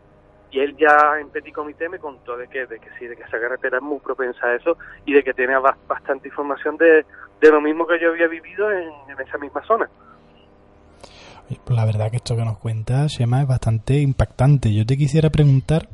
[0.50, 3.22] Y él ya en Petit Comité me contó de que, de que sí, de que
[3.22, 7.04] esa carretera es muy propensa a eso y de que tenía bas- bastante información de,
[7.40, 9.88] de lo mismo que yo había vivido en, en esa misma zona.
[11.64, 14.72] Pues la verdad que esto que nos cuenta Shema es bastante impactante.
[14.74, 15.88] Yo te quisiera preguntar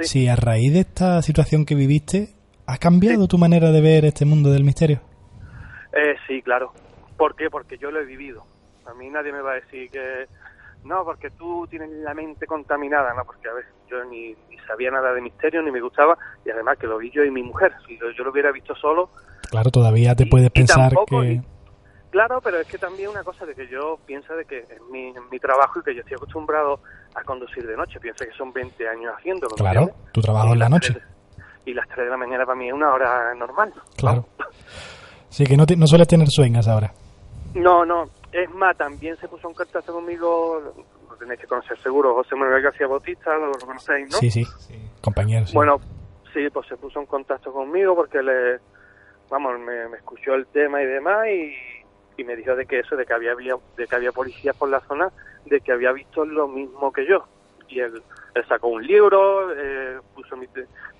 [0.00, 2.34] si a raíz de esta situación que viviste,
[2.66, 5.00] ¿ha cambiado tu manera de ver este mundo del misterio?
[5.92, 6.72] Eh, sí, claro.
[7.16, 7.48] ¿Por qué?
[7.50, 8.44] Porque yo lo he vivido.
[8.86, 10.26] A mí nadie me va a decir que
[10.84, 14.90] no, porque tú tienes la mente contaminada, no, porque a ver, yo ni, ni sabía
[14.90, 17.72] nada de misterio, ni me gustaba, y además que lo vi yo y mi mujer.
[17.86, 19.10] Si yo, yo lo hubiera visto solo,
[19.50, 21.32] Claro, todavía te puedes pensar tampoco, que...
[21.32, 21.42] y-
[22.10, 25.08] claro, pero es que también una cosa de que yo pienso de que es mi,
[25.10, 26.80] es mi trabajo y que yo estoy acostumbrado
[27.14, 28.00] a conducir de noche.
[28.00, 29.54] Piensa que son 20 años haciéndolo.
[29.56, 30.96] ¿me Claro, tu trabajo en la noche.
[31.66, 33.72] Y las 3 de la mañana para mí es una hora normal.
[33.96, 34.26] Claro.
[35.28, 36.92] Sí, que no, te- no sueles tener sueños ahora.
[37.54, 38.04] No, no.
[38.32, 40.74] Es más, también se puso en contacto conmigo,
[41.10, 44.16] lo tenéis que conocer seguro, José Manuel García Bautista, lo, conocéis, ¿no?
[44.16, 44.44] Sí, sí,
[45.02, 45.46] compañero.
[45.46, 45.54] sí.
[45.54, 45.78] Bueno,
[46.32, 48.58] sí, pues se puso en contacto conmigo porque le,
[49.28, 51.54] vamos, me, me escuchó el tema y demás y,
[52.16, 54.70] y me dijo de que eso, de que había, había- de que había policías por
[54.70, 55.10] la zona,
[55.44, 57.26] de que había visto lo mismo que yo.
[57.68, 58.02] Y él,
[58.34, 60.46] él sacó un libro, eh, puso mi,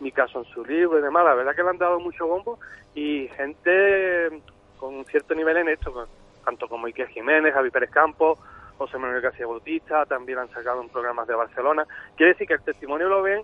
[0.00, 1.24] mi caso en su libro y demás.
[1.24, 2.58] La verdad que le han dado mucho bombo
[2.94, 4.42] y gente
[4.78, 6.08] con un cierto nivel en esto, con-
[6.44, 8.38] tanto como Iker Jiménez, Javi Pérez Campos,
[8.78, 11.86] José Manuel García Bautista, también han sacado en programas de Barcelona.
[12.16, 13.42] Quiere decir que el testimonio lo ven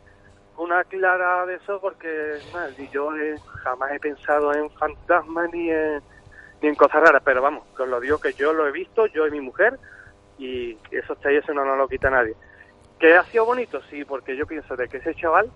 [0.58, 5.70] una clara de eso porque mal, y yo eh, jamás he pensado en fantasmas ni
[5.70, 6.02] en,
[6.60, 9.06] ni en cosas raras, pero vamos, que os lo digo que yo lo he visto,
[9.06, 9.78] yo y mi mujer,
[10.36, 12.34] y eso está ahí, no nos lo quita nadie.
[12.98, 13.80] ¿Que ha sido bonito?
[13.88, 15.48] Sí, porque yo pienso de que ese chaval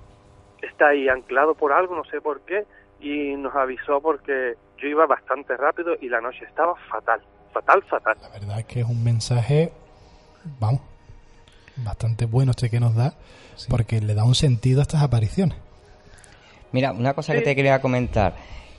[0.62, 2.64] está ahí anclado por algo, no sé por qué,
[3.01, 7.20] y nos avisó porque yo iba bastante rápido y la noche estaba fatal,
[7.53, 8.16] fatal, fatal.
[8.22, 9.72] La verdad es que es un mensaje,
[10.61, 10.81] vamos,
[11.77, 13.14] bastante bueno este que nos da,
[13.68, 15.57] porque le da un sentido a estas apariciones.
[16.72, 18.35] Mira, una cosa que te quería comentar.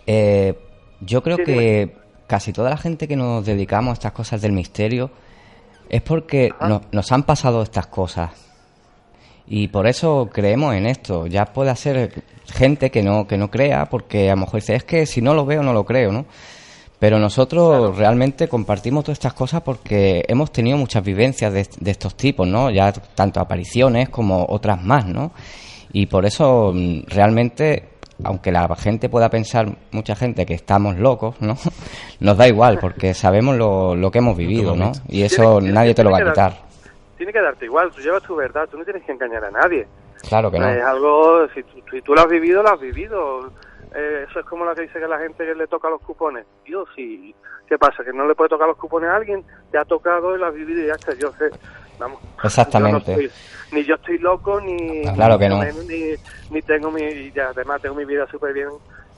[0.08, 0.58] Eh,
[1.02, 1.96] yo creo Sí, que
[2.28, 5.12] casi toda la gente que nos dedicamos a estas cosas del misterio
[5.90, 8.32] es porque no- nos han pasado estas cosas.
[9.48, 11.28] Y por eso creemos en esto.
[11.28, 14.84] Ya puede ser gente que no, que no crea, porque a lo mejor dice, es
[14.84, 16.26] que si no lo veo, no lo creo, ¿no?
[17.00, 22.16] Pero nosotros realmente compartimos todas estas cosas porque hemos tenido muchas vivencias de, de estos
[22.16, 22.70] tipos, ¿no?
[22.70, 25.32] Ya tanto apariciones como otras más, ¿no?
[25.92, 27.90] Y por eso mm, realmente,
[28.24, 31.58] aunque la gente pueda pensar, mucha gente, que estamos locos, ¿no?
[32.22, 34.94] Nos da igual, porque sabemos lo, lo que hemos vivido, ¿no?
[35.10, 36.73] Y eso nadie te lo va a quitar.
[37.24, 39.88] Tiene que darte igual, tú llevas tu verdad, tú no tienes que engañar a nadie.
[40.28, 40.68] Claro que no.
[40.68, 43.50] Es algo, si tú, si tú lo has vivido, lo has vivido.
[43.96, 46.46] Eh, eso es como lo que dice que la gente que le toca los cupones.
[46.66, 47.34] Dios, sí.
[47.66, 48.04] ¿Qué pasa?
[48.04, 49.42] ¿Que no le puede tocar los cupones a alguien?
[49.72, 51.14] Te ha tocado y lo has vivido y ya está.
[51.14, 51.50] Yo sé.
[51.98, 52.20] Vamos.
[52.44, 53.12] Exactamente.
[53.14, 53.32] yo no estoy-
[53.72, 55.04] ni yo estoy loco, ni.
[55.14, 55.64] Claro que no.
[55.64, 56.16] Ni,
[56.50, 57.04] ni tengo mi.
[57.04, 58.68] y ya, además, tengo mi vida súper bien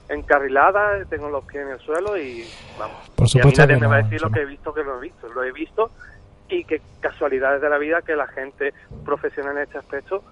[0.09, 2.47] encarrilada, tengo los pies en el suelo y.
[2.77, 2.97] Vamos.
[3.15, 4.45] Por y a mí supuesto nadie que me va a no, decir lo que he
[4.45, 5.27] visto que lo he visto.
[5.29, 5.89] Lo he visto
[6.49, 10.23] y que casualidades de la vida que la gente profesional en este aspecto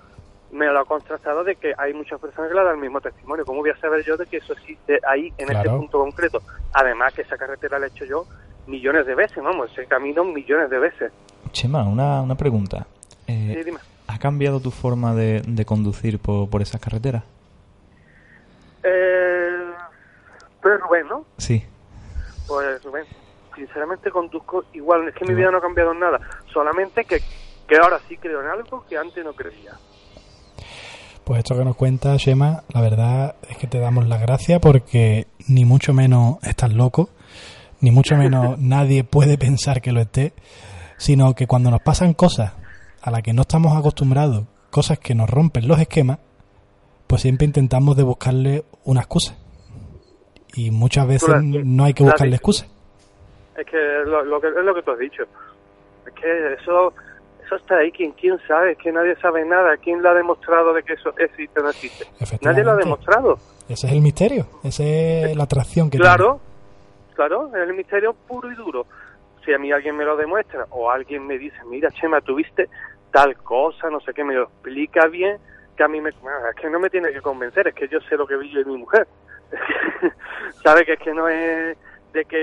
[0.51, 3.43] me lo ha contrastado de que hay muchas personas que le dan el mismo testimonio.
[3.45, 5.77] ¿Cómo voy a saber yo de que eso existe ahí, en este Claro.
[5.79, 6.41] punto concreto?
[6.73, 8.25] Además que esa carretera la he hecho yo
[8.67, 11.11] millones de veces, vamos, ese camino millones de veces.
[11.51, 12.85] Chema, una, una pregunta.
[13.27, 13.79] Eh, Sí, dime.
[14.07, 17.23] ¿Ha cambiado tu forma de, de conducir por, por esas carreteras?
[18.83, 19.71] Eh,
[20.61, 21.25] pues Rubén, ¿no?
[21.37, 21.63] Sí.
[22.47, 23.05] Pues Rubén,
[23.55, 26.19] sinceramente conduzco igual, es que mi vida no ha cambiado en nada,
[26.51, 27.19] solamente que,
[27.67, 29.73] que ahora sí creo en algo que antes no creía.
[31.23, 35.27] Pues esto que nos cuenta Shema, la verdad es que te damos las gracias porque
[35.47, 37.09] ni mucho menos estás loco,
[37.79, 40.33] ni mucho menos nadie puede pensar que lo esté,
[40.97, 42.53] sino que cuando nos pasan cosas
[43.01, 46.19] a las que no estamos acostumbrados, cosas que nos rompen los esquemas,
[47.07, 49.35] pues siempre intentamos de buscarle una excusa.
[50.55, 52.65] Y muchas veces no hay que buscarle dicho.
[53.57, 55.23] Es que lo, lo que es lo que tú has dicho.
[56.05, 56.93] Es que eso
[57.45, 58.71] eso está ahí, ¿quién, quién sabe?
[58.71, 59.75] Es que nadie sabe nada.
[59.77, 62.05] ¿Quién le ha demostrado de que eso existe o no existe?
[62.41, 63.37] Nadie lo ha demostrado.
[63.67, 66.39] Ese es el misterio, esa es la atracción que Claro,
[67.15, 68.85] claro, es el misterio puro y duro.
[69.43, 72.69] Si a mí alguien me lo demuestra o alguien me dice, mira, Chema, tuviste
[73.11, 75.37] tal cosa, no sé qué, me lo explica bien,
[75.75, 76.09] que a mí me...
[76.09, 76.15] Es
[76.59, 78.65] que no me tiene que convencer, es que yo sé lo que vi yo y
[78.65, 79.07] mi mujer.
[80.63, 81.77] Sabe que es que no es
[82.13, 82.37] de que,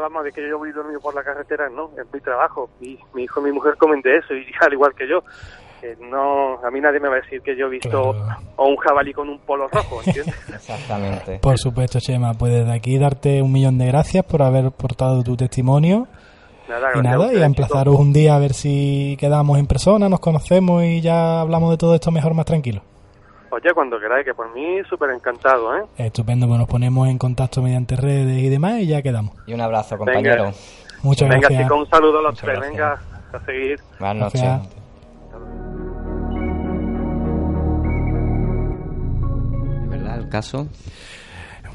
[0.00, 2.70] vamos, de que yo voy dormido por la carretera, no, es mi trabajo.
[2.80, 5.22] Y mi hijo y mi mujer comen de eso, y al igual que yo.
[5.80, 8.14] Que no, a mí nadie me va a decir que yo he visto
[8.56, 10.34] o un jabalí con un polo rojo, ¿entiendes?
[10.54, 11.38] Exactamente.
[11.38, 15.36] Por supuesto, Chema, pues desde aquí darte un millón de gracias por haber aportado tu
[15.36, 16.06] testimonio.
[16.68, 20.08] Nada, Y a nada, y a emplazaros un día a ver si quedamos en persona,
[20.08, 22.82] nos conocemos y ya hablamos de todo esto mejor, más tranquilo.
[23.52, 25.82] Oye, cuando queráis, que por mí súper encantado, ¿eh?
[25.96, 29.34] Estupendo, pues nos ponemos en contacto mediante redes y demás y ya quedamos.
[29.46, 30.52] Y un abrazo, compañero.
[31.02, 31.62] Muchas Venga, gracias.
[31.62, 32.58] chicos, un saludo a los Muchas tres.
[32.58, 32.70] gracias.
[32.70, 33.00] Venga,
[33.32, 33.80] a seguir.
[33.98, 34.40] Buenas noches.
[34.42, 35.80] Gracias.
[39.82, 40.66] De verdad, el caso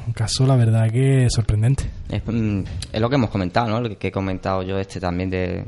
[0.06, 1.90] Un caso, la verdad, que sorprendente.
[2.08, 2.60] es, mm,
[2.92, 3.80] es lo que hemos comentado, ¿no?
[3.80, 5.64] Lo que he comentado yo este también de,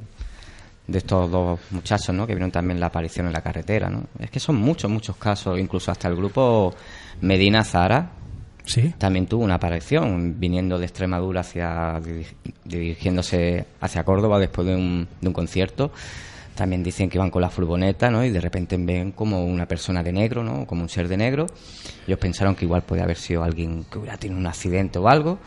[0.88, 2.26] de estos dos muchachos, ¿no?
[2.26, 4.04] Que vieron también la aparición en la carretera, ¿no?
[4.18, 5.58] Es que son muchos, muchos casos.
[5.60, 6.74] Incluso hasta el grupo
[7.20, 8.10] Medina Zara
[8.64, 8.92] Sí.
[8.98, 12.26] también tuvo una aparición viniendo de Extremadura hacia diri-
[12.64, 15.90] dirigiéndose hacia Córdoba después de un, de un concierto.
[16.54, 18.24] También dicen que iban con la furgoneta, ¿no?
[18.24, 20.66] Y de repente ven como una persona de negro, ¿no?
[20.66, 21.46] Como un ser de negro.
[22.06, 25.38] Ellos pensaron que igual podía haber sido alguien que hubiera tenido un accidente o algo.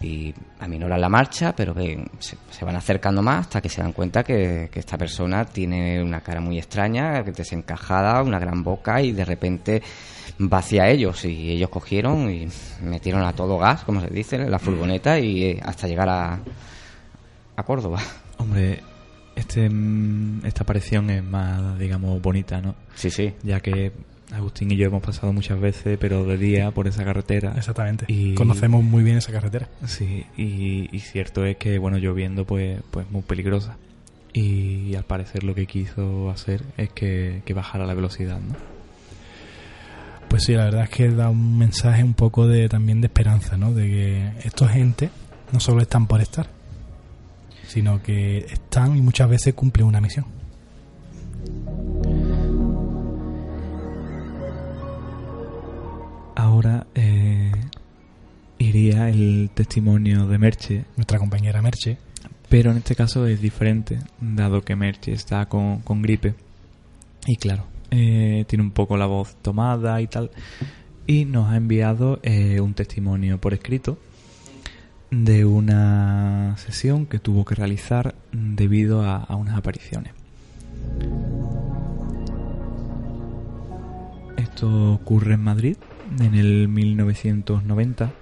[0.00, 3.92] Y aminoran la marcha, pero ven, se, se van acercando más hasta que se dan
[3.92, 9.12] cuenta que, que esta persona tiene una cara muy extraña, desencajada, una gran boca y
[9.12, 9.82] de repente
[10.40, 12.48] va hacia ellos y ellos cogieron y
[12.82, 16.40] metieron a todo gas, como se dice, en la furgoneta y eh, hasta llegar a,
[17.56, 18.00] a Córdoba.
[18.38, 18.80] Hombre,
[19.34, 22.74] este, mm, esta aparición es más, digamos, bonita, ¿no?
[22.94, 23.34] Sí, sí.
[23.42, 23.92] Ya que
[24.34, 27.52] Agustín y yo hemos pasado muchas veces, pero de día por esa carretera.
[27.56, 28.04] Exactamente.
[28.08, 29.68] Y- Conocemos muy bien esa carretera.
[29.86, 33.76] Sí, y, y cierto es que, bueno, lloviendo, pues, pues muy peligrosa.
[34.32, 38.54] Y al parecer lo que quiso hacer es que, que bajara la velocidad, ¿no?
[40.28, 43.56] Pues sí, la verdad es que da un mensaje un poco de también de esperanza,
[43.56, 43.72] ¿no?
[43.72, 45.10] De que estos gente
[45.52, 46.48] no solo están por estar,
[47.68, 50.24] sino que están y muchas veces cumplen una misión.
[56.34, 57.52] Ahora eh,
[58.58, 61.98] iría el testimonio de Merche, Nuestra compañera Merche,
[62.48, 66.34] pero en este caso es diferente, dado que Merche está con, con gripe.
[67.26, 70.30] Y claro, eh, tiene un poco la voz tomada y tal.
[71.06, 73.98] Y nos ha enviado eh, un testimonio por escrito
[75.10, 80.12] de una sesión que tuvo que realizar debido a, a unas apariciones.
[84.36, 85.76] Esto ocurre en Madrid
[86.20, 88.12] en el 1990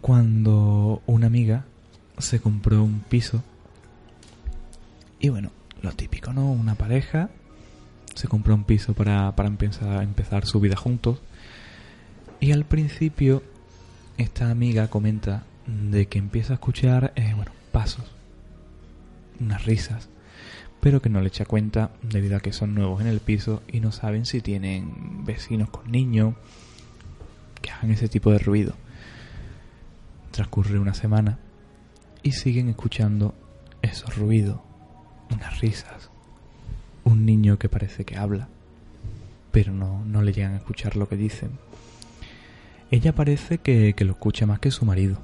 [0.00, 1.64] cuando una amiga
[2.18, 3.42] se compró un piso
[5.20, 5.52] y bueno,
[5.82, 6.50] lo típico, ¿no?
[6.50, 7.30] Una pareja
[8.14, 11.20] se compra un piso para, para empezar, empezar su vida juntos.
[12.40, 13.42] Y al principio,
[14.18, 18.04] esta amiga comenta de que empieza a escuchar, eh, bueno, pasos,
[19.40, 20.08] unas risas,
[20.82, 23.78] pero que no le echa cuenta debido a que son nuevos en el piso y
[23.78, 26.34] no saben si tienen vecinos con niños
[27.60, 28.74] que hagan ese tipo de ruido.
[30.32, 31.38] Transcurre una semana
[32.24, 33.32] y siguen escuchando
[33.80, 34.58] esos ruidos,
[35.30, 36.10] unas risas,
[37.04, 38.48] un niño que parece que habla,
[39.52, 41.52] pero no, no le llegan a escuchar lo que dicen.
[42.90, 45.22] Ella parece que, que lo escucha más que su marido.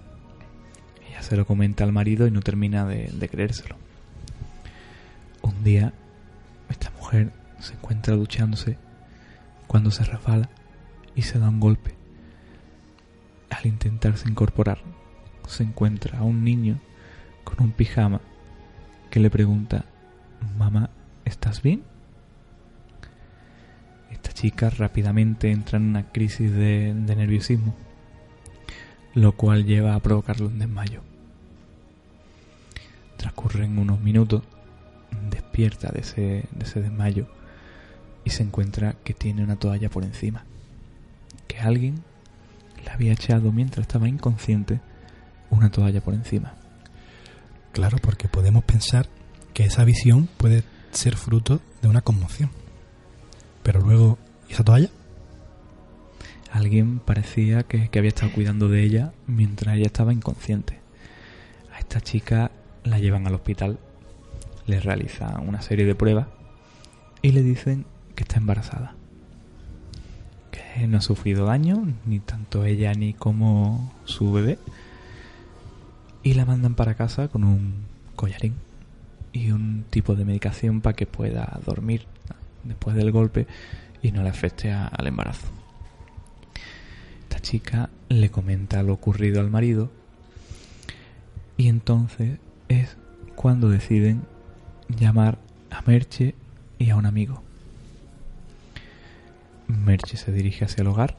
[1.09, 3.88] Ella se lo comenta al marido y no termina de, de creérselo.
[5.49, 5.95] Un día,
[6.69, 8.77] esta mujer se encuentra duchándose
[9.67, 10.51] cuando se resbala
[11.17, 11.95] y se da un golpe.
[13.49, 14.79] Al intentarse incorporar,
[15.47, 16.79] se encuentra a un niño
[17.45, 18.21] con un pijama
[19.11, 19.87] que le pregunta,
[20.59, 20.91] mamá,
[21.25, 21.83] ¿estás bien?
[24.11, 27.75] Esta chica rápidamente entra en una crisis de, de nerviosismo,
[29.15, 31.01] lo cual lleva a provocarle un desmayo.
[33.17, 34.43] Transcurren unos minutos,
[35.31, 36.21] despierta de ese,
[36.51, 37.27] de ese desmayo
[38.25, 40.45] y se encuentra que tiene una toalla por encima,
[41.47, 42.03] que alguien
[42.85, 44.81] le había echado mientras estaba inconsciente
[45.51, 46.55] una toalla por encima.
[47.73, 49.09] Claro, porque podemos pensar
[49.55, 52.51] que esa visión puede ser fruto de una conmoción.
[53.63, 54.19] Pero luego,
[54.49, 54.91] ¿y esa toalla?
[56.51, 60.81] Alguien parecía que, que había estado cuidando de ella mientras ella estaba inconsciente.
[61.75, 62.51] A esta chica
[62.85, 63.79] la llevan al hospital,
[64.69, 66.29] le realizan una serie de pruebas
[67.23, 68.95] y le dicen que está embarazada.
[70.51, 74.59] Que no ha sufrido daño, ni tanto ella ni como su bebé.
[76.23, 78.55] Y la mandan para casa con un collarín
[79.33, 82.07] y un tipo de medicación para que pueda dormir
[82.65, 83.47] después del golpe
[84.03, 85.47] y no le afecte al embarazo.
[87.23, 89.91] Esta chica le comenta lo ocurrido al marido
[91.57, 92.39] y entonces
[92.69, 92.97] es
[93.35, 94.23] cuando deciden
[94.89, 95.39] llamar
[95.71, 96.35] a Merche
[96.79, 97.43] y a un amigo.
[99.67, 101.19] Merche se dirige hacia el hogar,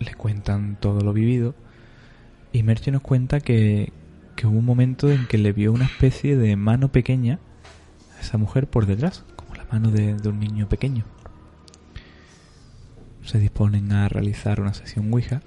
[0.00, 1.54] le cuentan todo lo vivido
[2.52, 3.92] y Merche nos cuenta que,
[4.36, 7.38] que hubo un momento en que le vio una especie de mano pequeña
[8.16, 11.04] a esa mujer por detrás, como la mano de, un niño pequeño.
[13.24, 15.42] Se disponen a realizar una sesión Ouija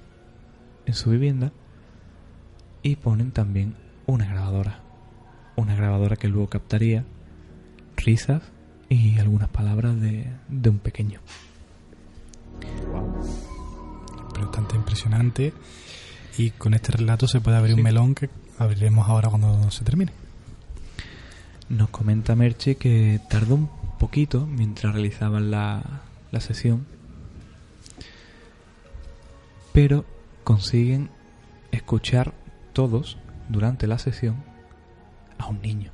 [0.86, 1.52] en su vivienda
[2.82, 4.81] y ponen también una grabadora.
[5.56, 7.04] Una grabadora que luego captaría
[7.96, 8.42] risas
[8.88, 11.20] y algunas palabras de, de un pequeño.
[14.34, 15.52] Pero bastante impresionante.
[16.38, 17.80] Y con este relato se puede abrir Sí.
[17.80, 20.12] un melón que abriremos ahora cuando se termine.
[21.68, 25.82] Nos comenta Merche que tardó un poquito mientras realizaban la,
[26.30, 26.86] la sesión,
[29.72, 30.04] pero
[30.44, 31.10] consiguen
[31.70, 32.34] escuchar
[32.72, 34.36] todos durante la sesión
[35.42, 35.90] a un niño.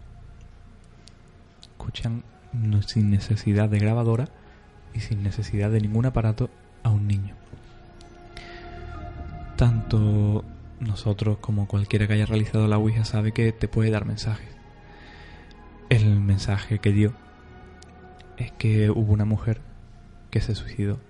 [1.61, 2.23] Escuchan
[2.87, 4.29] sin necesidad de grabadora
[4.95, 6.51] y sin necesidad de ningún aparato
[6.83, 7.35] a un niño.
[9.57, 10.45] Tanto
[10.81, 14.49] nosotros como cualquiera que haya realizado la Ouija sabe que te puede dar mensajes.
[15.89, 17.13] El mensaje que dio
[18.37, 19.61] es que hubo una mujer
[20.31, 21.01] que se suicidó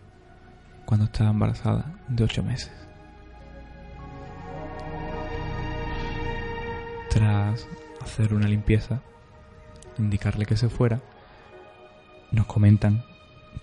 [0.86, 2.72] cuando estaba embarazada de ocho meses.
[7.10, 7.66] Tras
[8.00, 9.00] hacer una limpieza,
[9.98, 11.00] indicarle que se fuera,
[12.30, 13.04] nos comentan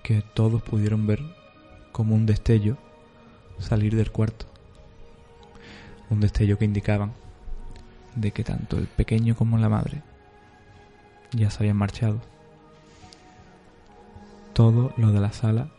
[0.03, 1.19] que todos pudieron ver
[1.91, 2.77] como un destello
[3.59, 4.45] salir del cuarto.
[6.09, 7.13] Un destello que indicaban
[8.15, 10.01] de que tanto el pequeño como la madre
[11.31, 12.21] ya se habían marchado.
[14.53, 15.69] Todo lo de la sala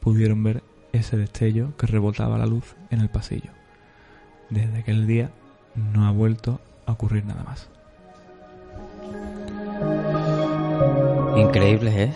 [0.00, 3.50] pudieron ver ese destello que rebotaba la luz en el pasillo.
[4.50, 5.30] Desde aquel día
[5.74, 7.68] no ha vuelto a ocurrir nada más.
[11.40, 12.12] Increíble, ¿eh?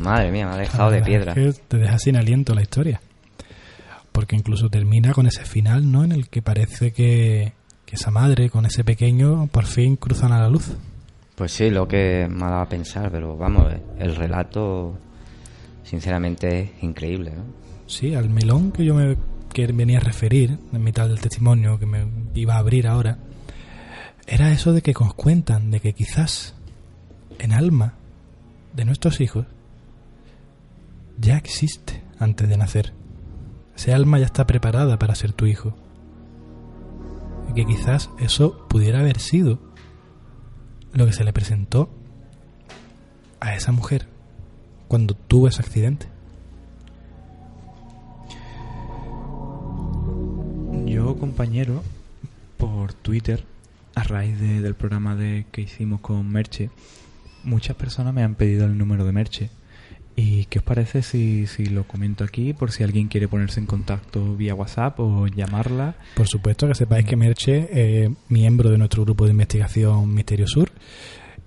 [0.00, 1.34] Madre mía, me ha dejado de piedra.
[1.34, 3.00] verdad es que te deja sin aliento la historia.
[4.12, 6.04] Porque incluso termina con ese final, ¿no?
[6.04, 7.52] En el que parece que,
[7.84, 10.76] que esa madre con ese pequeño por fin cruzan a la luz.
[11.34, 14.98] Pues sí, lo que me ha dado a pensar, pero vamos, el relato
[15.84, 17.44] sinceramente es increíble, ¿no?
[17.86, 19.16] Sí, al melón que yo me
[19.52, 23.16] que venía a referir en mitad del testimonio que me iba a abrir ahora,
[24.26, 26.54] era eso de que nos cuentan de que quizás
[27.38, 27.94] en alma
[28.76, 29.46] de nuestros hijos
[31.18, 32.92] ya existe antes de nacer.
[33.74, 35.74] Ese alma ya está preparada para ser tu hijo.
[37.50, 39.58] Y que quizás eso pudiera haber sido
[40.92, 41.90] lo que se le presentó
[43.40, 44.08] a esa mujer
[44.88, 46.08] cuando tuvo ese accidente?
[50.86, 51.82] Yo, compañero,
[52.56, 53.44] por Twitter,
[53.94, 56.70] a raíz de- del programa de, que hicimos con Merche,
[57.46, 59.50] muchas personas me han pedido el número de Merche.
[60.18, 63.66] ¿Y qué os parece si, si lo comento aquí por si alguien quiere ponerse en
[63.66, 65.94] contacto vía WhatsApp o llamarla?
[66.14, 70.72] Por supuesto que sepáis que Merche es miembro de nuestro grupo de investigación Misterio Sur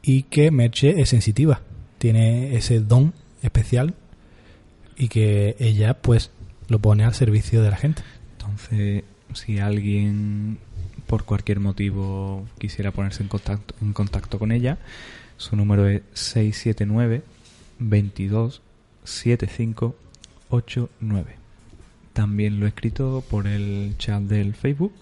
[0.04, 1.62] y que Merche es sensitiva,
[1.98, 3.96] tiene ese don especial
[4.98, 6.32] y que ella pues
[6.68, 8.04] lo pone al servicio de la gente.
[8.34, 10.60] Entonces, si alguien
[11.08, 14.78] por cualquier motivo quisiera ponerse en contacto, en contacto con ella,
[15.40, 17.24] su número es 679
[17.80, 18.62] 22
[19.06, 19.96] 75
[20.50, 21.36] 89.
[22.12, 24.94] También lo he escrito por el chat del Facebook,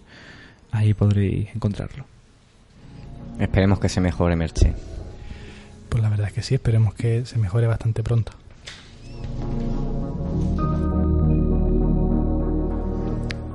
[0.72, 2.06] ahí podréis encontrarlo.
[3.40, 4.76] Esperemos que se mejore Merche.
[5.90, 8.34] Pues la verdad es que sí, esperemos que se mejore bastante pronto.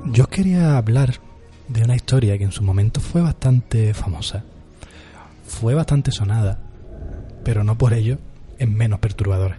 [0.06, 1.14] Yo quería hablar
[1.68, 4.42] de una historia que en su momento fue bastante famosa,
[5.46, 6.58] fue bastante sonada,
[7.44, 8.18] pero no por ello
[8.58, 9.58] es menos perturbadora.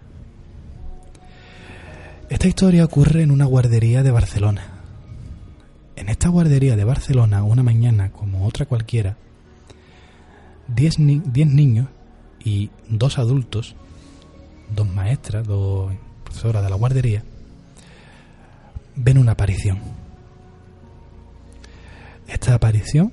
[2.29, 4.63] Esta historia ocurre en una guardería de Barcelona.
[5.95, 9.17] En esta guardería de Barcelona, una mañana como otra cualquiera,
[10.67, 11.87] 10 ni- diez niños
[12.43, 13.75] y dos adultos,
[14.73, 17.23] dos maestras, dos profesoras de la guardería,
[18.95, 19.79] ven una aparición.
[22.27, 23.11] Esta aparición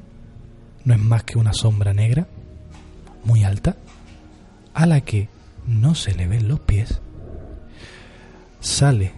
[0.85, 2.27] no es más que una sombra negra,
[3.25, 3.77] muy alta,
[4.75, 5.29] a la que
[5.66, 7.01] no se le ven los pies,
[8.61, 9.12] sale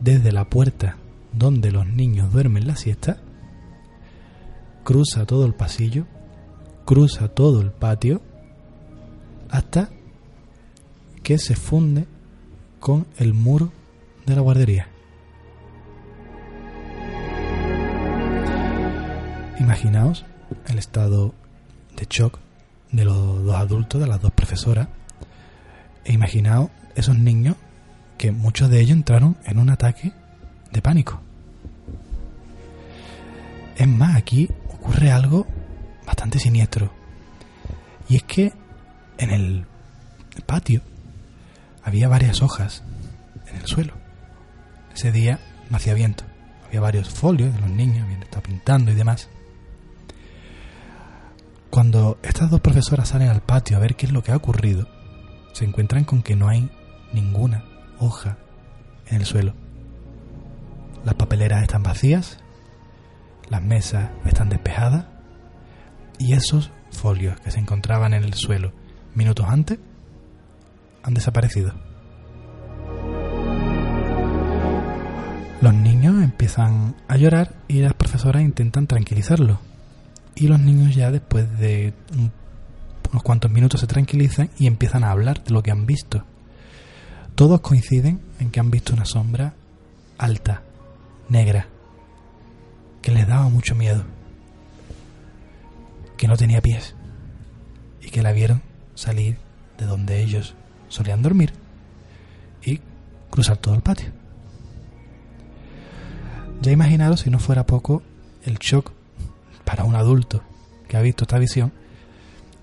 [0.00, 0.96] desde la puerta
[1.32, 3.18] donde los niños duermen la siesta,
[4.84, 6.06] cruza todo el pasillo,
[6.84, 8.22] cruza todo el patio,
[9.50, 9.90] hasta
[11.22, 12.06] que se funde
[12.80, 13.72] con el muro
[14.26, 14.88] de la guardería.
[19.58, 20.24] Imaginaos
[20.68, 21.34] el estado
[21.96, 22.38] de shock
[22.92, 24.88] de los dos adultos, de las dos profesoras,
[26.04, 27.56] e imaginaos esos niños
[28.18, 30.12] que muchos de ellos entraron en un ataque
[30.72, 31.20] de pánico.
[33.76, 35.46] Es más, aquí ocurre algo
[36.06, 36.90] bastante siniestro.
[38.08, 38.52] Y es que
[39.18, 39.66] en el
[40.46, 40.80] patio
[41.82, 42.82] había varias hojas
[43.48, 43.94] en el suelo.
[44.94, 46.24] Ese día no hacía viento.
[46.66, 49.28] Había varios folios de los niños, habían estado pintando y demás.
[51.70, 54.86] Cuando estas dos profesoras salen al patio a ver qué es lo que ha ocurrido,
[55.52, 56.70] se encuentran con que no hay
[57.12, 57.64] ninguna
[57.98, 58.38] hoja
[59.06, 59.54] en el suelo.
[61.04, 62.38] Las papeleras están vacías,
[63.48, 65.06] las mesas están despejadas
[66.18, 68.72] y esos folios que se encontraban en el suelo
[69.14, 69.78] minutos antes
[71.02, 71.74] han desaparecido.
[75.60, 79.58] Los niños empiezan a llorar y las profesoras intentan tranquilizarlos.
[80.36, 82.30] Y los niños ya después de un-
[83.10, 86.24] unos cuantos minutos se tranquilizan y empiezan a hablar de lo que han visto.
[87.34, 89.54] Todos coinciden en que han visto una sombra
[90.18, 90.62] alta,
[91.28, 91.68] negra,
[93.02, 94.04] que les daba mucho miedo,
[96.16, 96.94] que no tenía pies
[98.02, 98.62] y que la vieron
[98.94, 99.38] salir
[99.78, 100.54] de donde ellos
[100.88, 101.52] solían dormir
[102.64, 102.80] y
[103.30, 104.10] cruzar todo el patio.
[106.62, 108.02] Ya imaginaros si no fuera poco
[108.44, 108.92] el shock
[109.66, 110.42] para un adulto
[110.88, 111.72] que ha visto esta visión,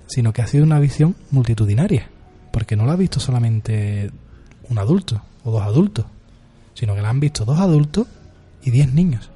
[0.07, 2.09] sino que ha sido una visión multitudinaria,
[2.51, 4.09] porque no la ha visto solamente
[4.69, 6.05] un adulto o dos adultos,
[6.73, 8.07] sino que la han visto dos adultos
[8.63, 9.29] y diez niños.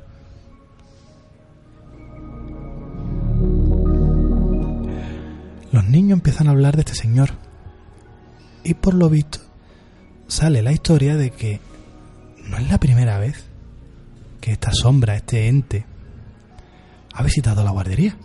[5.74, 7.32] Los niños empiezan a hablar de este señor
[8.64, 9.40] y por lo visto
[10.28, 11.60] sale la historia de que
[12.50, 13.46] no es la primera vez
[14.40, 15.86] que esta sombra, este ente,
[17.18, 18.16] ha visitado la guardería.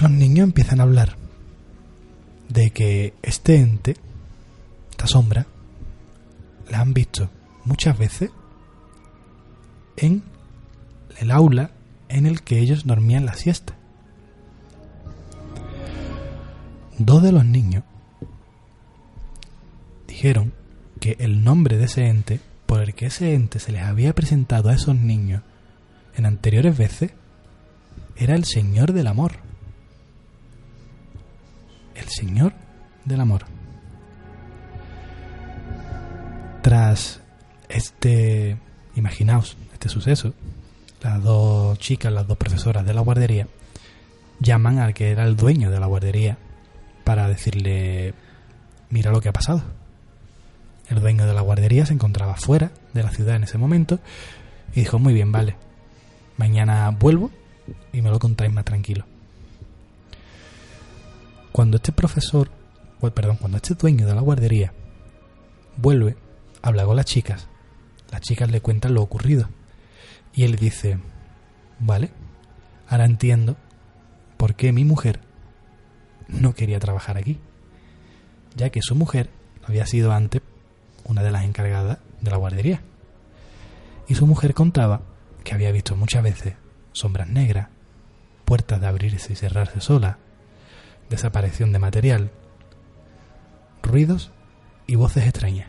[0.00, 1.16] Los niños empiezan a hablar
[2.48, 3.96] de que este ente,
[4.90, 5.46] esta sombra,
[6.70, 7.30] la han visto
[7.64, 8.30] muchas veces
[9.96, 10.22] en
[11.18, 11.72] el aula
[12.08, 13.74] en el que ellos dormían la siesta.
[16.96, 17.82] Dos de los niños
[20.06, 20.52] dijeron
[21.00, 24.68] que el nombre de ese ente, por el que ese ente se les había presentado
[24.68, 25.42] a esos niños
[26.16, 27.12] en anteriores veces,
[28.16, 29.32] era el Señor del Amor.
[31.94, 32.54] El Señor
[33.04, 33.44] del Amor.
[36.62, 37.20] Tras
[37.68, 38.58] este,
[38.96, 40.34] imaginaos, este suceso,
[41.02, 43.46] las dos chicas, las dos profesoras de la guardería,
[44.40, 46.38] llaman al que era el dueño de la guardería
[47.04, 48.14] para decirle,
[48.90, 49.62] mira lo que ha pasado.
[50.88, 53.98] El dueño de la guardería se encontraba fuera de la ciudad en ese momento
[54.74, 55.56] y dijo, muy bien, vale,
[56.36, 57.30] mañana vuelvo
[57.92, 59.04] y me lo contáis más tranquilo.
[61.52, 62.50] Cuando este profesor,
[63.14, 64.72] perdón, cuando este dueño de la guardería
[65.76, 66.16] vuelve,
[66.62, 67.48] habla con las chicas,
[68.10, 69.48] las chicas le cuentan lo ocurrido
[70.34, 70.98] y él dice,
[71.78, 72.10] vale,
[72.88, 73.56] ahora entiendo
[74.36, 75.20] por qué mi mujer
[76.28, 77.38] no quería trabajar aquí,
[78.54, 79.30] ya que su mujer
[79.66, 80.42] había sido antes
[81.04, 82.82] una de las encargadas de la guardería.
[84.08, 85.02] Y su mujer contaba
[85.46, 86.54] que había visto muchas veces
[86.90, 87.68] sombras negras,
[88.44, 90.16] puertas de abrirse y cerrarse solas,
[91.08, 92.32] desaparición de material,
[93.80, 94.32] ruidos
[94.88, 95.68] y voces extrañas.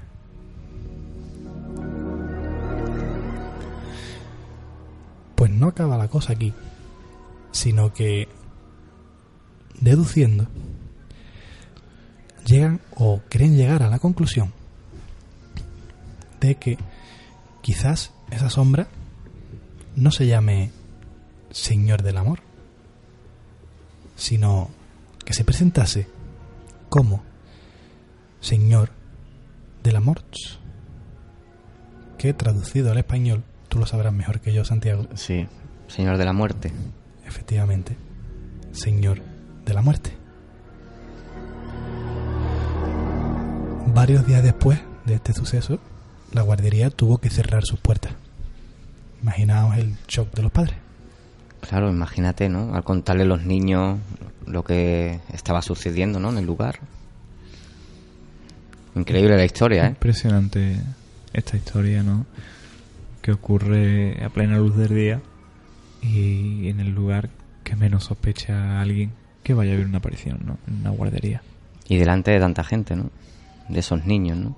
[5.35, 6.55] Pues no acaba la cosa aquí,
[7.51, 8.27] sino que
[9.79, 10.47] deduciendo
[12.47, 14.53] llegan o creen llegar a la conclusión
[16.39, 16.79] de que
[17.61, 18.87] quizás esa sombra
[19.97, 20.71] no se llame
[21.49, 22.39] Señor del Amor,
[24.15, 24.69] sino
[25.25, 26.07] que se presentase
[26.87, 27.23] como
[28.39, 28.91] Señor
[29.83, 30.23] del Amor,
[32.17, 35.07] que traducido al español, tú lo sabrás mejor que yo, Santiago.
[35.15, 35.47] Sí,
[35.87, 36.71] Señor de la Muerte.
[37.25, 37.97] Efectivamente,
[38.71, 39.21] Señor
[39.65, 40.11] de la Muerte.
[43.87, 45.79] Varios días después de este suceso,
[46.33, 48.13] la guardería tuvo que cerrar sus puertas.
[49.21, 50.75] Imaginaos el shock de los padres.
[51.61, 52.75] Claro, imagínate, ¿no?
[52.75, 53.99] Al contarle a los niños
[54.45, 56.29] lo que estaba sucediendo, ¿no?
[56.29, 56.79] En el lugar.
[58.95, 59.89] Increíble la historia, ¿eh?
[59.89, 60.77] Impresionante
[61.33, 62.25] esta historia, ¿no?
[63.21, 65.21] Que ocurre a plena luz del día
[66.01, 67.29] y en el lugar
[67.63, 69.11] que menos sospecha alguien
[69.43, 70.57] que vaya a haber una aparición, ¿no?
[70.67, 71.41] En una guardería.
[71.87, 73.09] Y delante de tanta gente, ¿no?
[73.69, 74.55] De esos niños, ¿no?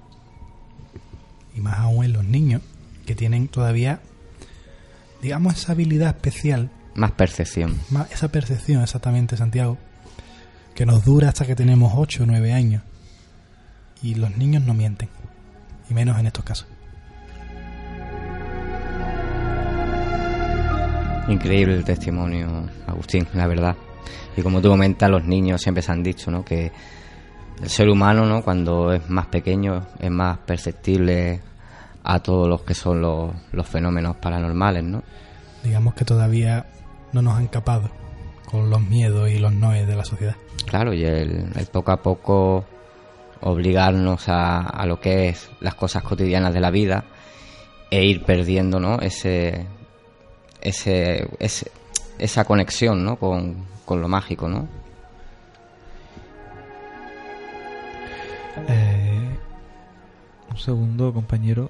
[1.56, 2.62] Y más aún en los niños
[3.06, 4.00] que tienen todavía,
[5.22, 6.70] digamos, esa habilidad especial.
[6.96, 7.78] Más percepción.
[7.90, 9.78] Más esa percepción, exactamente, Santiago.
[10.76, 12.84] Que nos dura hasta que tenemos 8 o 9 años.
[14.02, 15.10] Y los niños no mienten.
[15.90, 16.68] Y menos en estos casos.
[21.28, 23.76] Increíble el testimonio, Agustín, la verdad.
[24.36, 26.44] Y como tú comentas, los niños siempre se han dicho, ¿no?
[26.44, 26.72] Que
[27.62, 28.42] el ser humano, ¿no?
[28.42, 31.42] Cuando es más pequeño, es más perceptible
[32.12, 35.04] a todos los que son los, los fenómenos paranormales, ¿no?
[35.64, 36.66] Digamos que todavía
[37.14, 37.92] no nos han capado
[38.50, 40.36] con los miedos y los noes de la sociedad.
[40.66, 42.66] Claro, y el, el poco a poco
[43.42, 47.06] obligarnos a, a, lo que es las cosas cotidianas de la vida
[47.92, 49.00] e ir perdiendo, ¿no?
[49.00, 49.68] Ese,
[50.62, 51.72] ese, ese
[52.18, 53.18] esa conexión, ¿no?
[53.18, 54.68] Con, con lo mágico, ¿no?
[58.68, 59.38] Eh,
[60.50, 61.70] un segundo, compañero.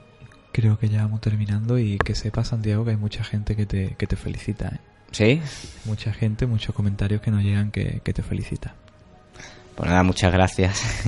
[0.59, 3.95] Creo que ya vamos terminando y que sepa, Santiago, que hay mucha gente que te,
[3.97, 4.67] que te felicita.
[4.67, 4.79] ¿eh?
[5.11, 5.41] ¿Sí?
[5.85, 8.75] Mucha gente, muchos comentarios que nos llegan que, que te felicita.
[9.75, 11.05] Pues nada, muchas gracias.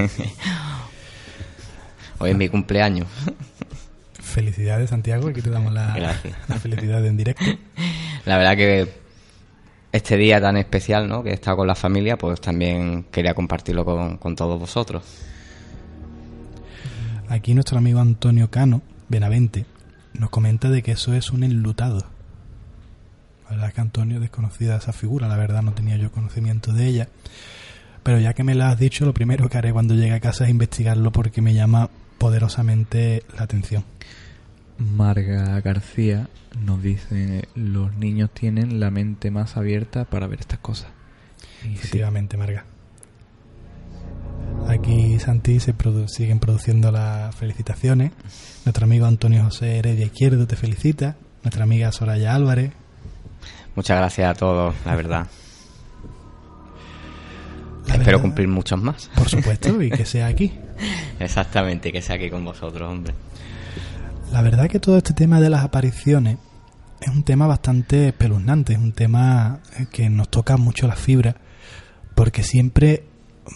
[2.19, 3.09] Hoy es mi cumpleaños.
[4.13, 5.27] Felicidades, Santiago.
[5.27, 5.97] Aquí te damos la,
[6.47, 7.43] la felicidad en directo.
[8.25, 8.87] La verdad que
[9.91, 11.23] este día tan especial, ¿no?
[11.23, 15.03] Que he estado con la familia, pues también quería compartirlo con, con todos vosotros.
[17.27, 18.81] Aquí nuestro amigo Antonio Cano,
[19.11, 19.65] Benavente,
[20.13, 22.05] nos comenta de que eso es un enlutado.
[23.43, 26.87] La verdad es que Antonio desconocida esa figura, la verdad no tenía yo conocimiento de
[26.87, 27.09] ella.
[28.03, 30.45] Pero ya que me la has dicho, lo primero que haré cuando llegue a casa
[30.45, 31.89] es investigarlo porque me llama
[32.19, 33.83] poderosamente la atención.
[34.77, 40.87] Marga García nos dice, los niños tienen la mente más abierta para ver estas cosas.
[41.65, 42.39] Y Efectivamente, sí.
[42.39, 42.63] Marga.
[44.67, 48.11] Aquí, Santi, se produ siguen produciendo las felicitaciones.
[48.65, 51.15] Nuestro amigo Antonio José Heredia Izquierdo te felicita.
[51.43, 52.71] Nuestra amiga Soraya Álvarez.
[53.75, 55.27] Muchas gracias a todos, la verdad.
[57.87, 59.09] La Espero verdad, cumplir muchos más.
[59.15, 60.53] Por supuesto, y que sea aquí.
[61.19, 63.13] Exactamente, que sea aquí con vosotros, hombre.
[64.31, 66.37] La verdad que todo este tema de las apariciones
[67.01, 69.59] es un tema bastante espeluznante, es un tema
[69.91, 71.35] que nos toca mucho las fibras,
[72.15, 73.03] porque siempre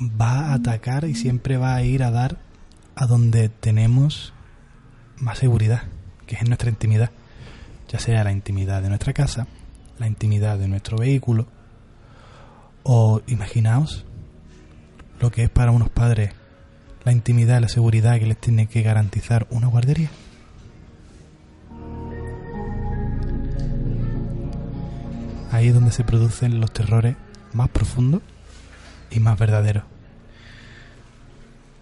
[0.02, 2.38] va a atacar y siempre va a ir a dar
[2.96, 4.34] a donde tenemos
[5.18, 5.84] más seguridad,
[6.26, 7.12] que es en nuestra intimidad,
[7.90, 9.48] ya sea la intimidad de nuestra casa,
[10.00, 11.48] la intimidad de nuestro vehículo,
[12.84, 14.06] o imaginaos
[15.20, 16.32] lo que es para unos padres
[17.06, 20.10] la intimidad la seguridad que les tiene que garantizar una guardería.
[25.52, 27.16] Ahí es donde se producen los terrores
[27.54, 28.24] más profundos
[29.12, 29.84] y más verdaderos.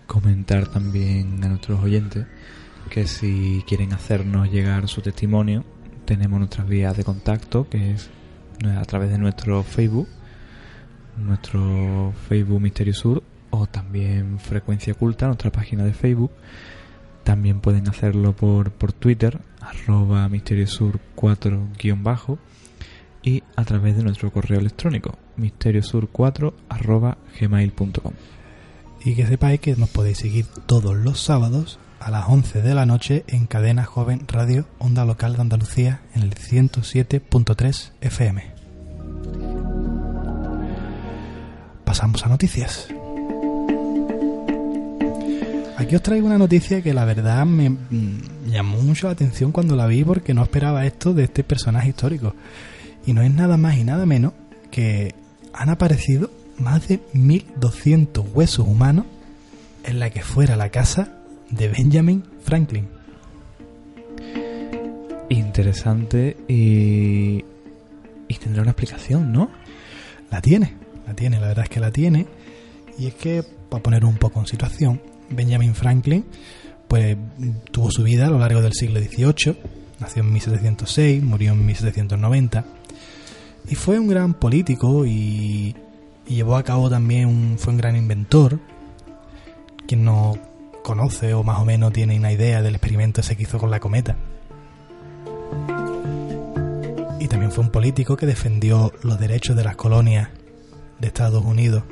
[0.07, 2.27] comentar también a nuestros oyentes
[2.89, 5.63] que si quieren hacernos llegar su testimonio,
[6.05, 8.09] tenemos nuestras vías de contacto, que es
[8.65, 10.07] a través de nuestro Facebook,
[11.17, 16.31] nuestro Facebook Misterio Sur, o también Frecuencia Oculta, nuestra página de Facebook.
[17.23, 21.69] También pueden hacerlo por, por Twitter, arroba misteriosur 4
[22.01, 22.37] bajo,
[23.21, 27.17] y a través de nuestro correo electrónico, misteriosur4 arroba.
[29.05, 32.85] Y que sepáis que nos podéis seguir todos los sábados a las 11 de la
[32.85, 38.43] noche en Cadena Joven Radio Onda Local de Andalucía en el 107.3 FM.
[41.85, 42.87] Pasamos a noticias.
[45.77, 49.75] Aquí os traigo una noticia que la verdad me mm, llamó mucho la atención cuando
[49.75, 52.35] la vi porque no esperaba esto de este personaje histórico.
[53.05, 54.33] Y no es nada más y nada menos
[54.71, 55.13] que
[55.53, 59.05] han aparecido más de 1200 huesos humanos
[59.83, 62.87] en la que fuera la casa de Benjamin Franklin.
[65.29, 67.43] Interesante y,
[68.27, 69.49] y tendrá una explicación, ¿no?
[70.31, 70.73] La tiene,
[71.07, 72.27] la tiene, la verdad es que la tiene.
[72.97, 76.25] Y es que, para poner un poco en situación, Benjamin Franklin
[76.93, 77.17] pues
[77.71, 79.57] tuvo su vida a lo largo del siglo XVIII,
[79.99, 82.65] nació en 1706, murió en 1790
[83.67, 85.75] y fue un gran político y
[86.27, 88.59] y llevó a cabo también un, fue un gran inventor.
[89.87, 90.37] Quien no
[90.83, 93.79] conoce o más o menos tiene una idea del experimento ese que hizo con la
[93.79, 94.15] cometa.
[97.19, 100.29] Y también fue un político que defendió los derechos de las colonias
[100.99, 101.83] de Estados Unidos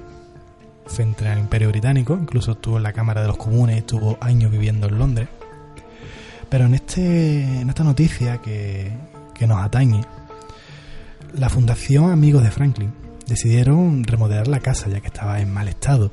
[0.86, 4.88] frente al Imperio Británico, incluso estuvo en la Cámara de los Comunes, estuvo años viviendo
[4.88, 5.30] en Londres.
[6.49, 8.91] Pero en, este, en esta noticia que,
[9.34, 10.01] que nos atañe,
[11.34, 12.93] la Fundación Amigos de Franklin
[13.27, 16.11] decidieron remodelar la casa ya que estaba en mal estado.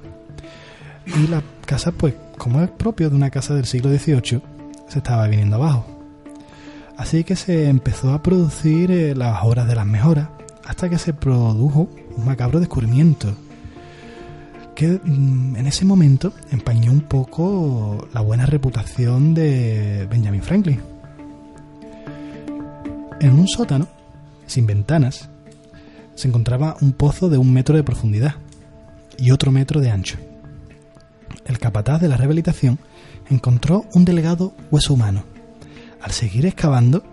[1.07, 4.43] Y la casa, pues, como es propio de una casa del siglo XVIII,
[4.89, 5.87] se estaba viniendo abajo.
[6.97, 10.29] Así que se empezó a producir eh, las obras de las mejoras
[10.67, 13.35] hasta que se produjo un macabro descubrimiento
[14.79, 20.81] que mm, en ese momento empañó un poco la buena reputación de Benjamin Franklin.
[23.21, 23.89] En un sótano,
[24.49, 25.29] sin ventanas,
[26.15, 28.35] se encontraba un pozo de un metro de profundidad
[29.17, 30.19] y otro metro de ancho.
[31.45, 32.81] El capataz de la rehabilitación
[33.31, 35.23] encontró un delegado hueso humano.
[36.01, 37.05] Al seguir excavando,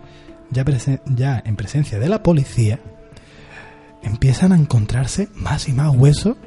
[0.51, 0.65] ya,
[1.05, 2.79] ya en presencia de la policía,
[4.01, 6.37] empiezan a encontrarse más y más huesos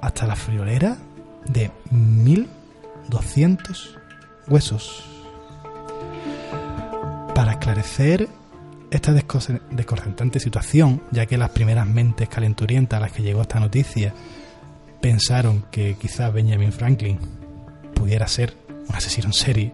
[0.00, 0.98] hasta la friolera
[1.46, 3.98] de 1200
[4.48, 5.04] huesos.
[7.34, 8.28] Para esclarecer
[8.94, 14.14] esta desconcertante situación, ya que las primeras mentes calenturientas a las que llegó esta noticia
[15.00, 17.18] pensaron que quizás Benjamin Franklin
[17.92, 18.56] pudiera ser
[18.88, 19.72] un asesino en serie.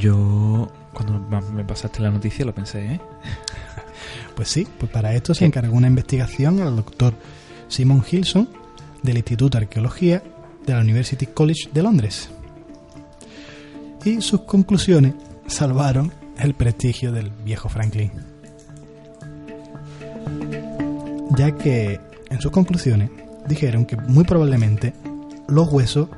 [0.00, 1.20] Yo, cuando
[1.52, 3.00] me pasaste la noticia, lo pensé, ¿eh?
[4.34, 7.12] Pues sí, pues para esto se encargó una investigación al doctor
[7.68, 8.48] Simon Hilson
[9.02, 10.22] del Instituto de Arqueología
[10.66, 12.30] de la University College de Londres.
[14.04, 15.12] Y sus conclusiones
[15.46, 18.31] salvaron el prestigio del viejo Franklin
[21.36, 23.10] ya que en sus conclusiones
[23.48, 24.94] dijeron que muy probablemente
[25.48, 26.08] los huesos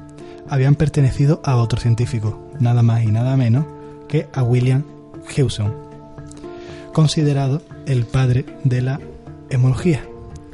[0.49, 3.67] habían pertenecido a otro científico, nada más y nada menos
[4.09, 4.85] que a William
[5.35, 5.75] Hewson,
[6.93, 9.01] considerado el padre de la
[9.51, 10.05] hemología,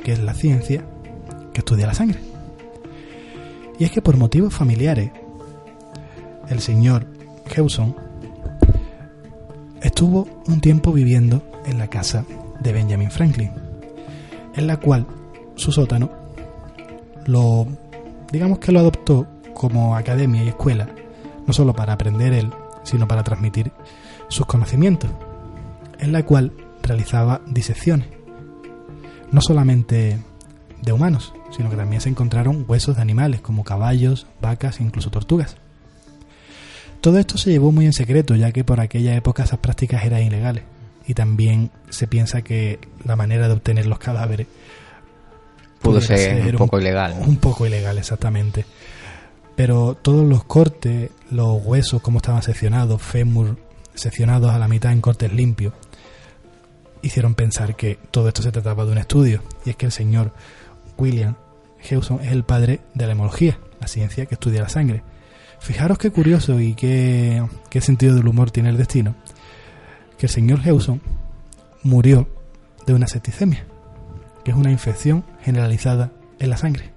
[0.05, 0.85] que es la ciencia
[1.53, 2.21] que estudia la sangre.
[3.79, 5.11] Y es que por motivos familiares,
[6.49, 7.07] el señor
[7.55, 7.97] Hewson
[9.83, 12.25] estuvo un tiempo viviendo en la casa
[12.61, 13.60] de Benjamin Franklin
[14.55, 15.07] en la cual
[15.55, 16.11] su sótano
[17.27, 17.67] lo
[18.33, 20.89] digamos que lo adoptó como academia y escuela,
[21.47, 22.51] no solo para aprender él,
[22.83, 23.73] sino para transmitir
[24.29, 25.11] sus conocimientos,
[25.99, 28.09] en la cual realizaba disecciones,
[29.33, 30.19] no solamente
[30.81, 35.11] de humanos, sino que también se encontraron huesos de animales como caballos, vacas e incluso
[35.11, 35.57] tortugas.
[37.01, 40.23] Todo esto se llevó muy en secreto, ya que por aquella época esas prácticas eran
[40.23, 40.65] ilegales
[41.07, 44.47] y también se piensa que la manera de obtener los cadáveres
[45.81, 47.17] pudo ser, un poco ilegal.
[47.27, 48.65] Un poco ilegal, exactamente.
[49.57, 53.59] Pero todos los cortes, los huesos, como estaban seccionados, fémur
[53.95, 55.75] seccionados a la mitad en cortes limpios,
[57.03, 59.43] hicieron pensar que todo esto se trataba de un estudio.
[59.65, 60.33] Y es que el señor
[60.97, 61.35] William
[61.83, 65.03] Hewson es el padre de la hemología, la ciencia que estudia la sangre.
[65.61, 69.15] Fijaros qué curioso y qué, qué sentido del humor tiene el destino
[70.21, 71.01] que el señor Hewson
[71.83, 72.29] murió
[72.87, 73.65] de una septicemia,
[74.45, 76.93] que es una infección generalizada en la sangre.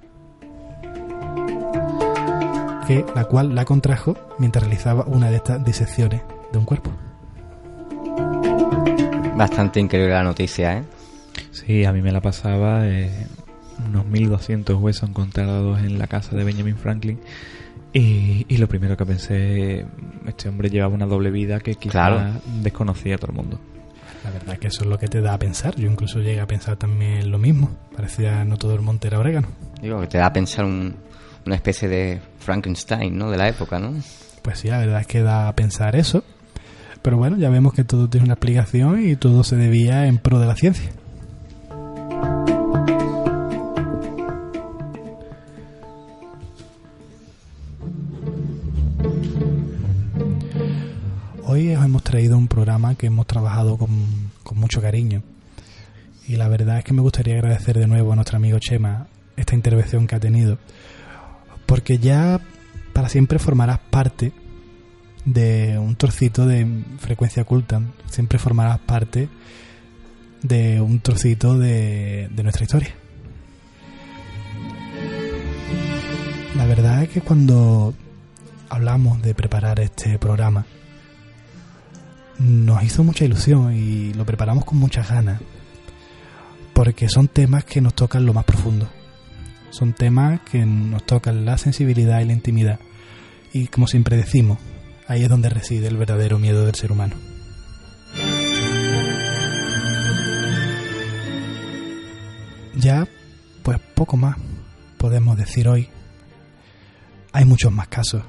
[2.86, 6.21] que la cual la contrajo mientras realizaba una de estas disecciones
[6.51, 6.91] de un cuerpo.
[9.38, 10.84] Bastante increíble la noticia, ¿eh?
[11.51, 13.26] Sí, a mí me la pasaba eh,
[13.88, 17.21] unos 1200 huesos encontrados en la casa de Benjamin Franklin.
[17.93, 19.85] Y, y lo primero que pensé,
[20.25, 22.41] este hombre llevaba una doble vida que quizá Claro.
[22.61, 23.59] desconocía a todo el mundo.
[24.23, 25.75] La verdad que eso es lo que te da a pensar.
[25.75, 27.69] Yo incluso llegué a pensar también lo mismo.
[27.95, 29.49] Parecía no todo el monte era orégano.
[29.81, 30.95] Digo, que te da a pensar un-
[31.45, 33.29] una especie de Frankenstein, ¿no?
[33.29, 33.93] De la época, ¿no?
[34.41, 36.23] Pues sí, la verdad es que da a pensar eso.
[37.01, 40.39] Pero bueno, ya vemos que todo tiene una explicación y todo se debía en pro
[40.39, 40.89] de la ciencia.
[51.53, 53.91] Hoy os hemos traído un programa que hemos trabajado con,
[54.55, 55.21] mucho cariño.
[56.27, 59.05] Y la verdad es que me gustaría agradecer de nuevo a nuestro amigo Chema
[59.37, 60.57] esta intervención que ha tenido.
[61.67, 62.41] Porque ya
[62.91, 64.31] para siempre formarás parte
[65.25, 66.65] de un trocito de
[66.97, 67.83] frecuencia oculta.
[68.09, 69.29] Siempre formarás parte
[70.41, 72.95] de un trocito de nuestra historia.
[76.57, 77.93] La verdad es que cuando
[78.69, 80.65] hablamos de preparar este programa,
[82.39, 85.41] nos hizo mucha ilusión y lo preparamos con muchas ganas,
[86.73, 88.89] porque son temas que nos tocan lo más profundo.
[89.69, 92.79] Son temas que nos tocan la sensibilidad y la intimidad.
[93.53, 94.59] Y como siempre decimos,
[95.07, 97.15] ahí es donde reside el verdadero miedo del ser humano.
[102.75, 103.07] Ya,
[103.63, 104.38] pues poco más
[104.97, 105.89] podemos decir hoy.
[107.31, 108.23] Hay muchos más casos,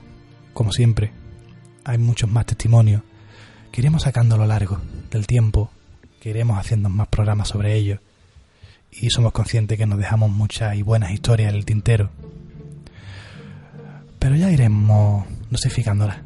[0.52, 1.12] como siempre.
[1.84, 3.02] Hay muchos más testimonios
[3.74, 5.68] que iremos sacando a lo largo del tiempo,
[6.20, 7.98] que iremos haciendo más programas sobre ellos.
[8.92, 12.08] Y somos conscientes que nos dejamos muchas y buenas historias en el tintero.
[14.20, 16.18] Pero ya iremos dosificándolas.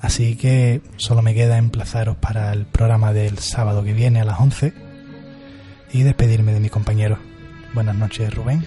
[0.00, 4.38] Así que solo me queda emplazaros para el programa del sábado que viene a las
[4.38, 4.74] 11
[5.94, 7.18] y despedirme de mis compañeros.
[7.72, 8.66] Buenas noches, Rubén.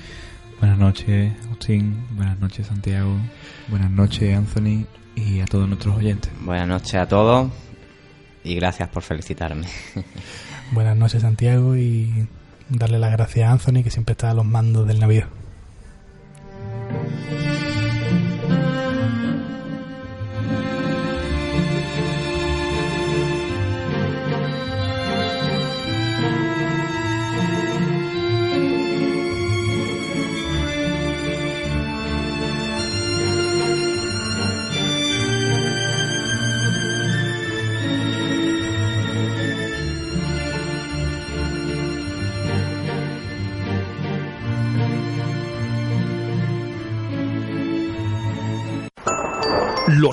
[0.59, 2.07] Buenas noches, Agustín.
[2.15, 3.15] Buenas noches, Santiago.
[3.69, 4.87] Buenas noches, Anthony.
[5.15, 6.31] Y a todos nuestros oyentes.
[6.41, 7.51] Buenas noches a todos
[8.43, 9.67] y gracias por felicitarme.
[10.71, 12.27] Buenas noches, Santiago, y
[12.69, 15.27] darle las gracias a Anthony, que siempre está a los mandos del navío.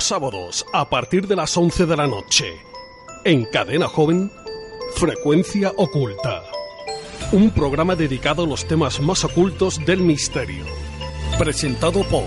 [0.01, 2.61] Sábados a partir de las 11 de la noche.
[3.25, 4.33] En Cadena Joven,
[4.95, 6.43] Frecuencia Oculta.
[7.33, 10.65] Un programa dedicado a los temas más ocultos del misterio.
[11.39, 12.25] Presentado por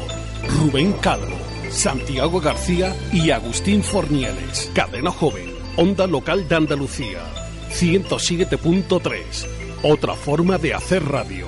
[0.60, 1.36] Rubén Calvo,
[1.70, 4.72] Santiago García y Agustín Fornieles.
[4.74, 7.22] Cadena Joven, Onda Local de Andalucía.
[7.72, 9.48] 107.3.
[9.84, 11.48] Otra forma de hacer radio.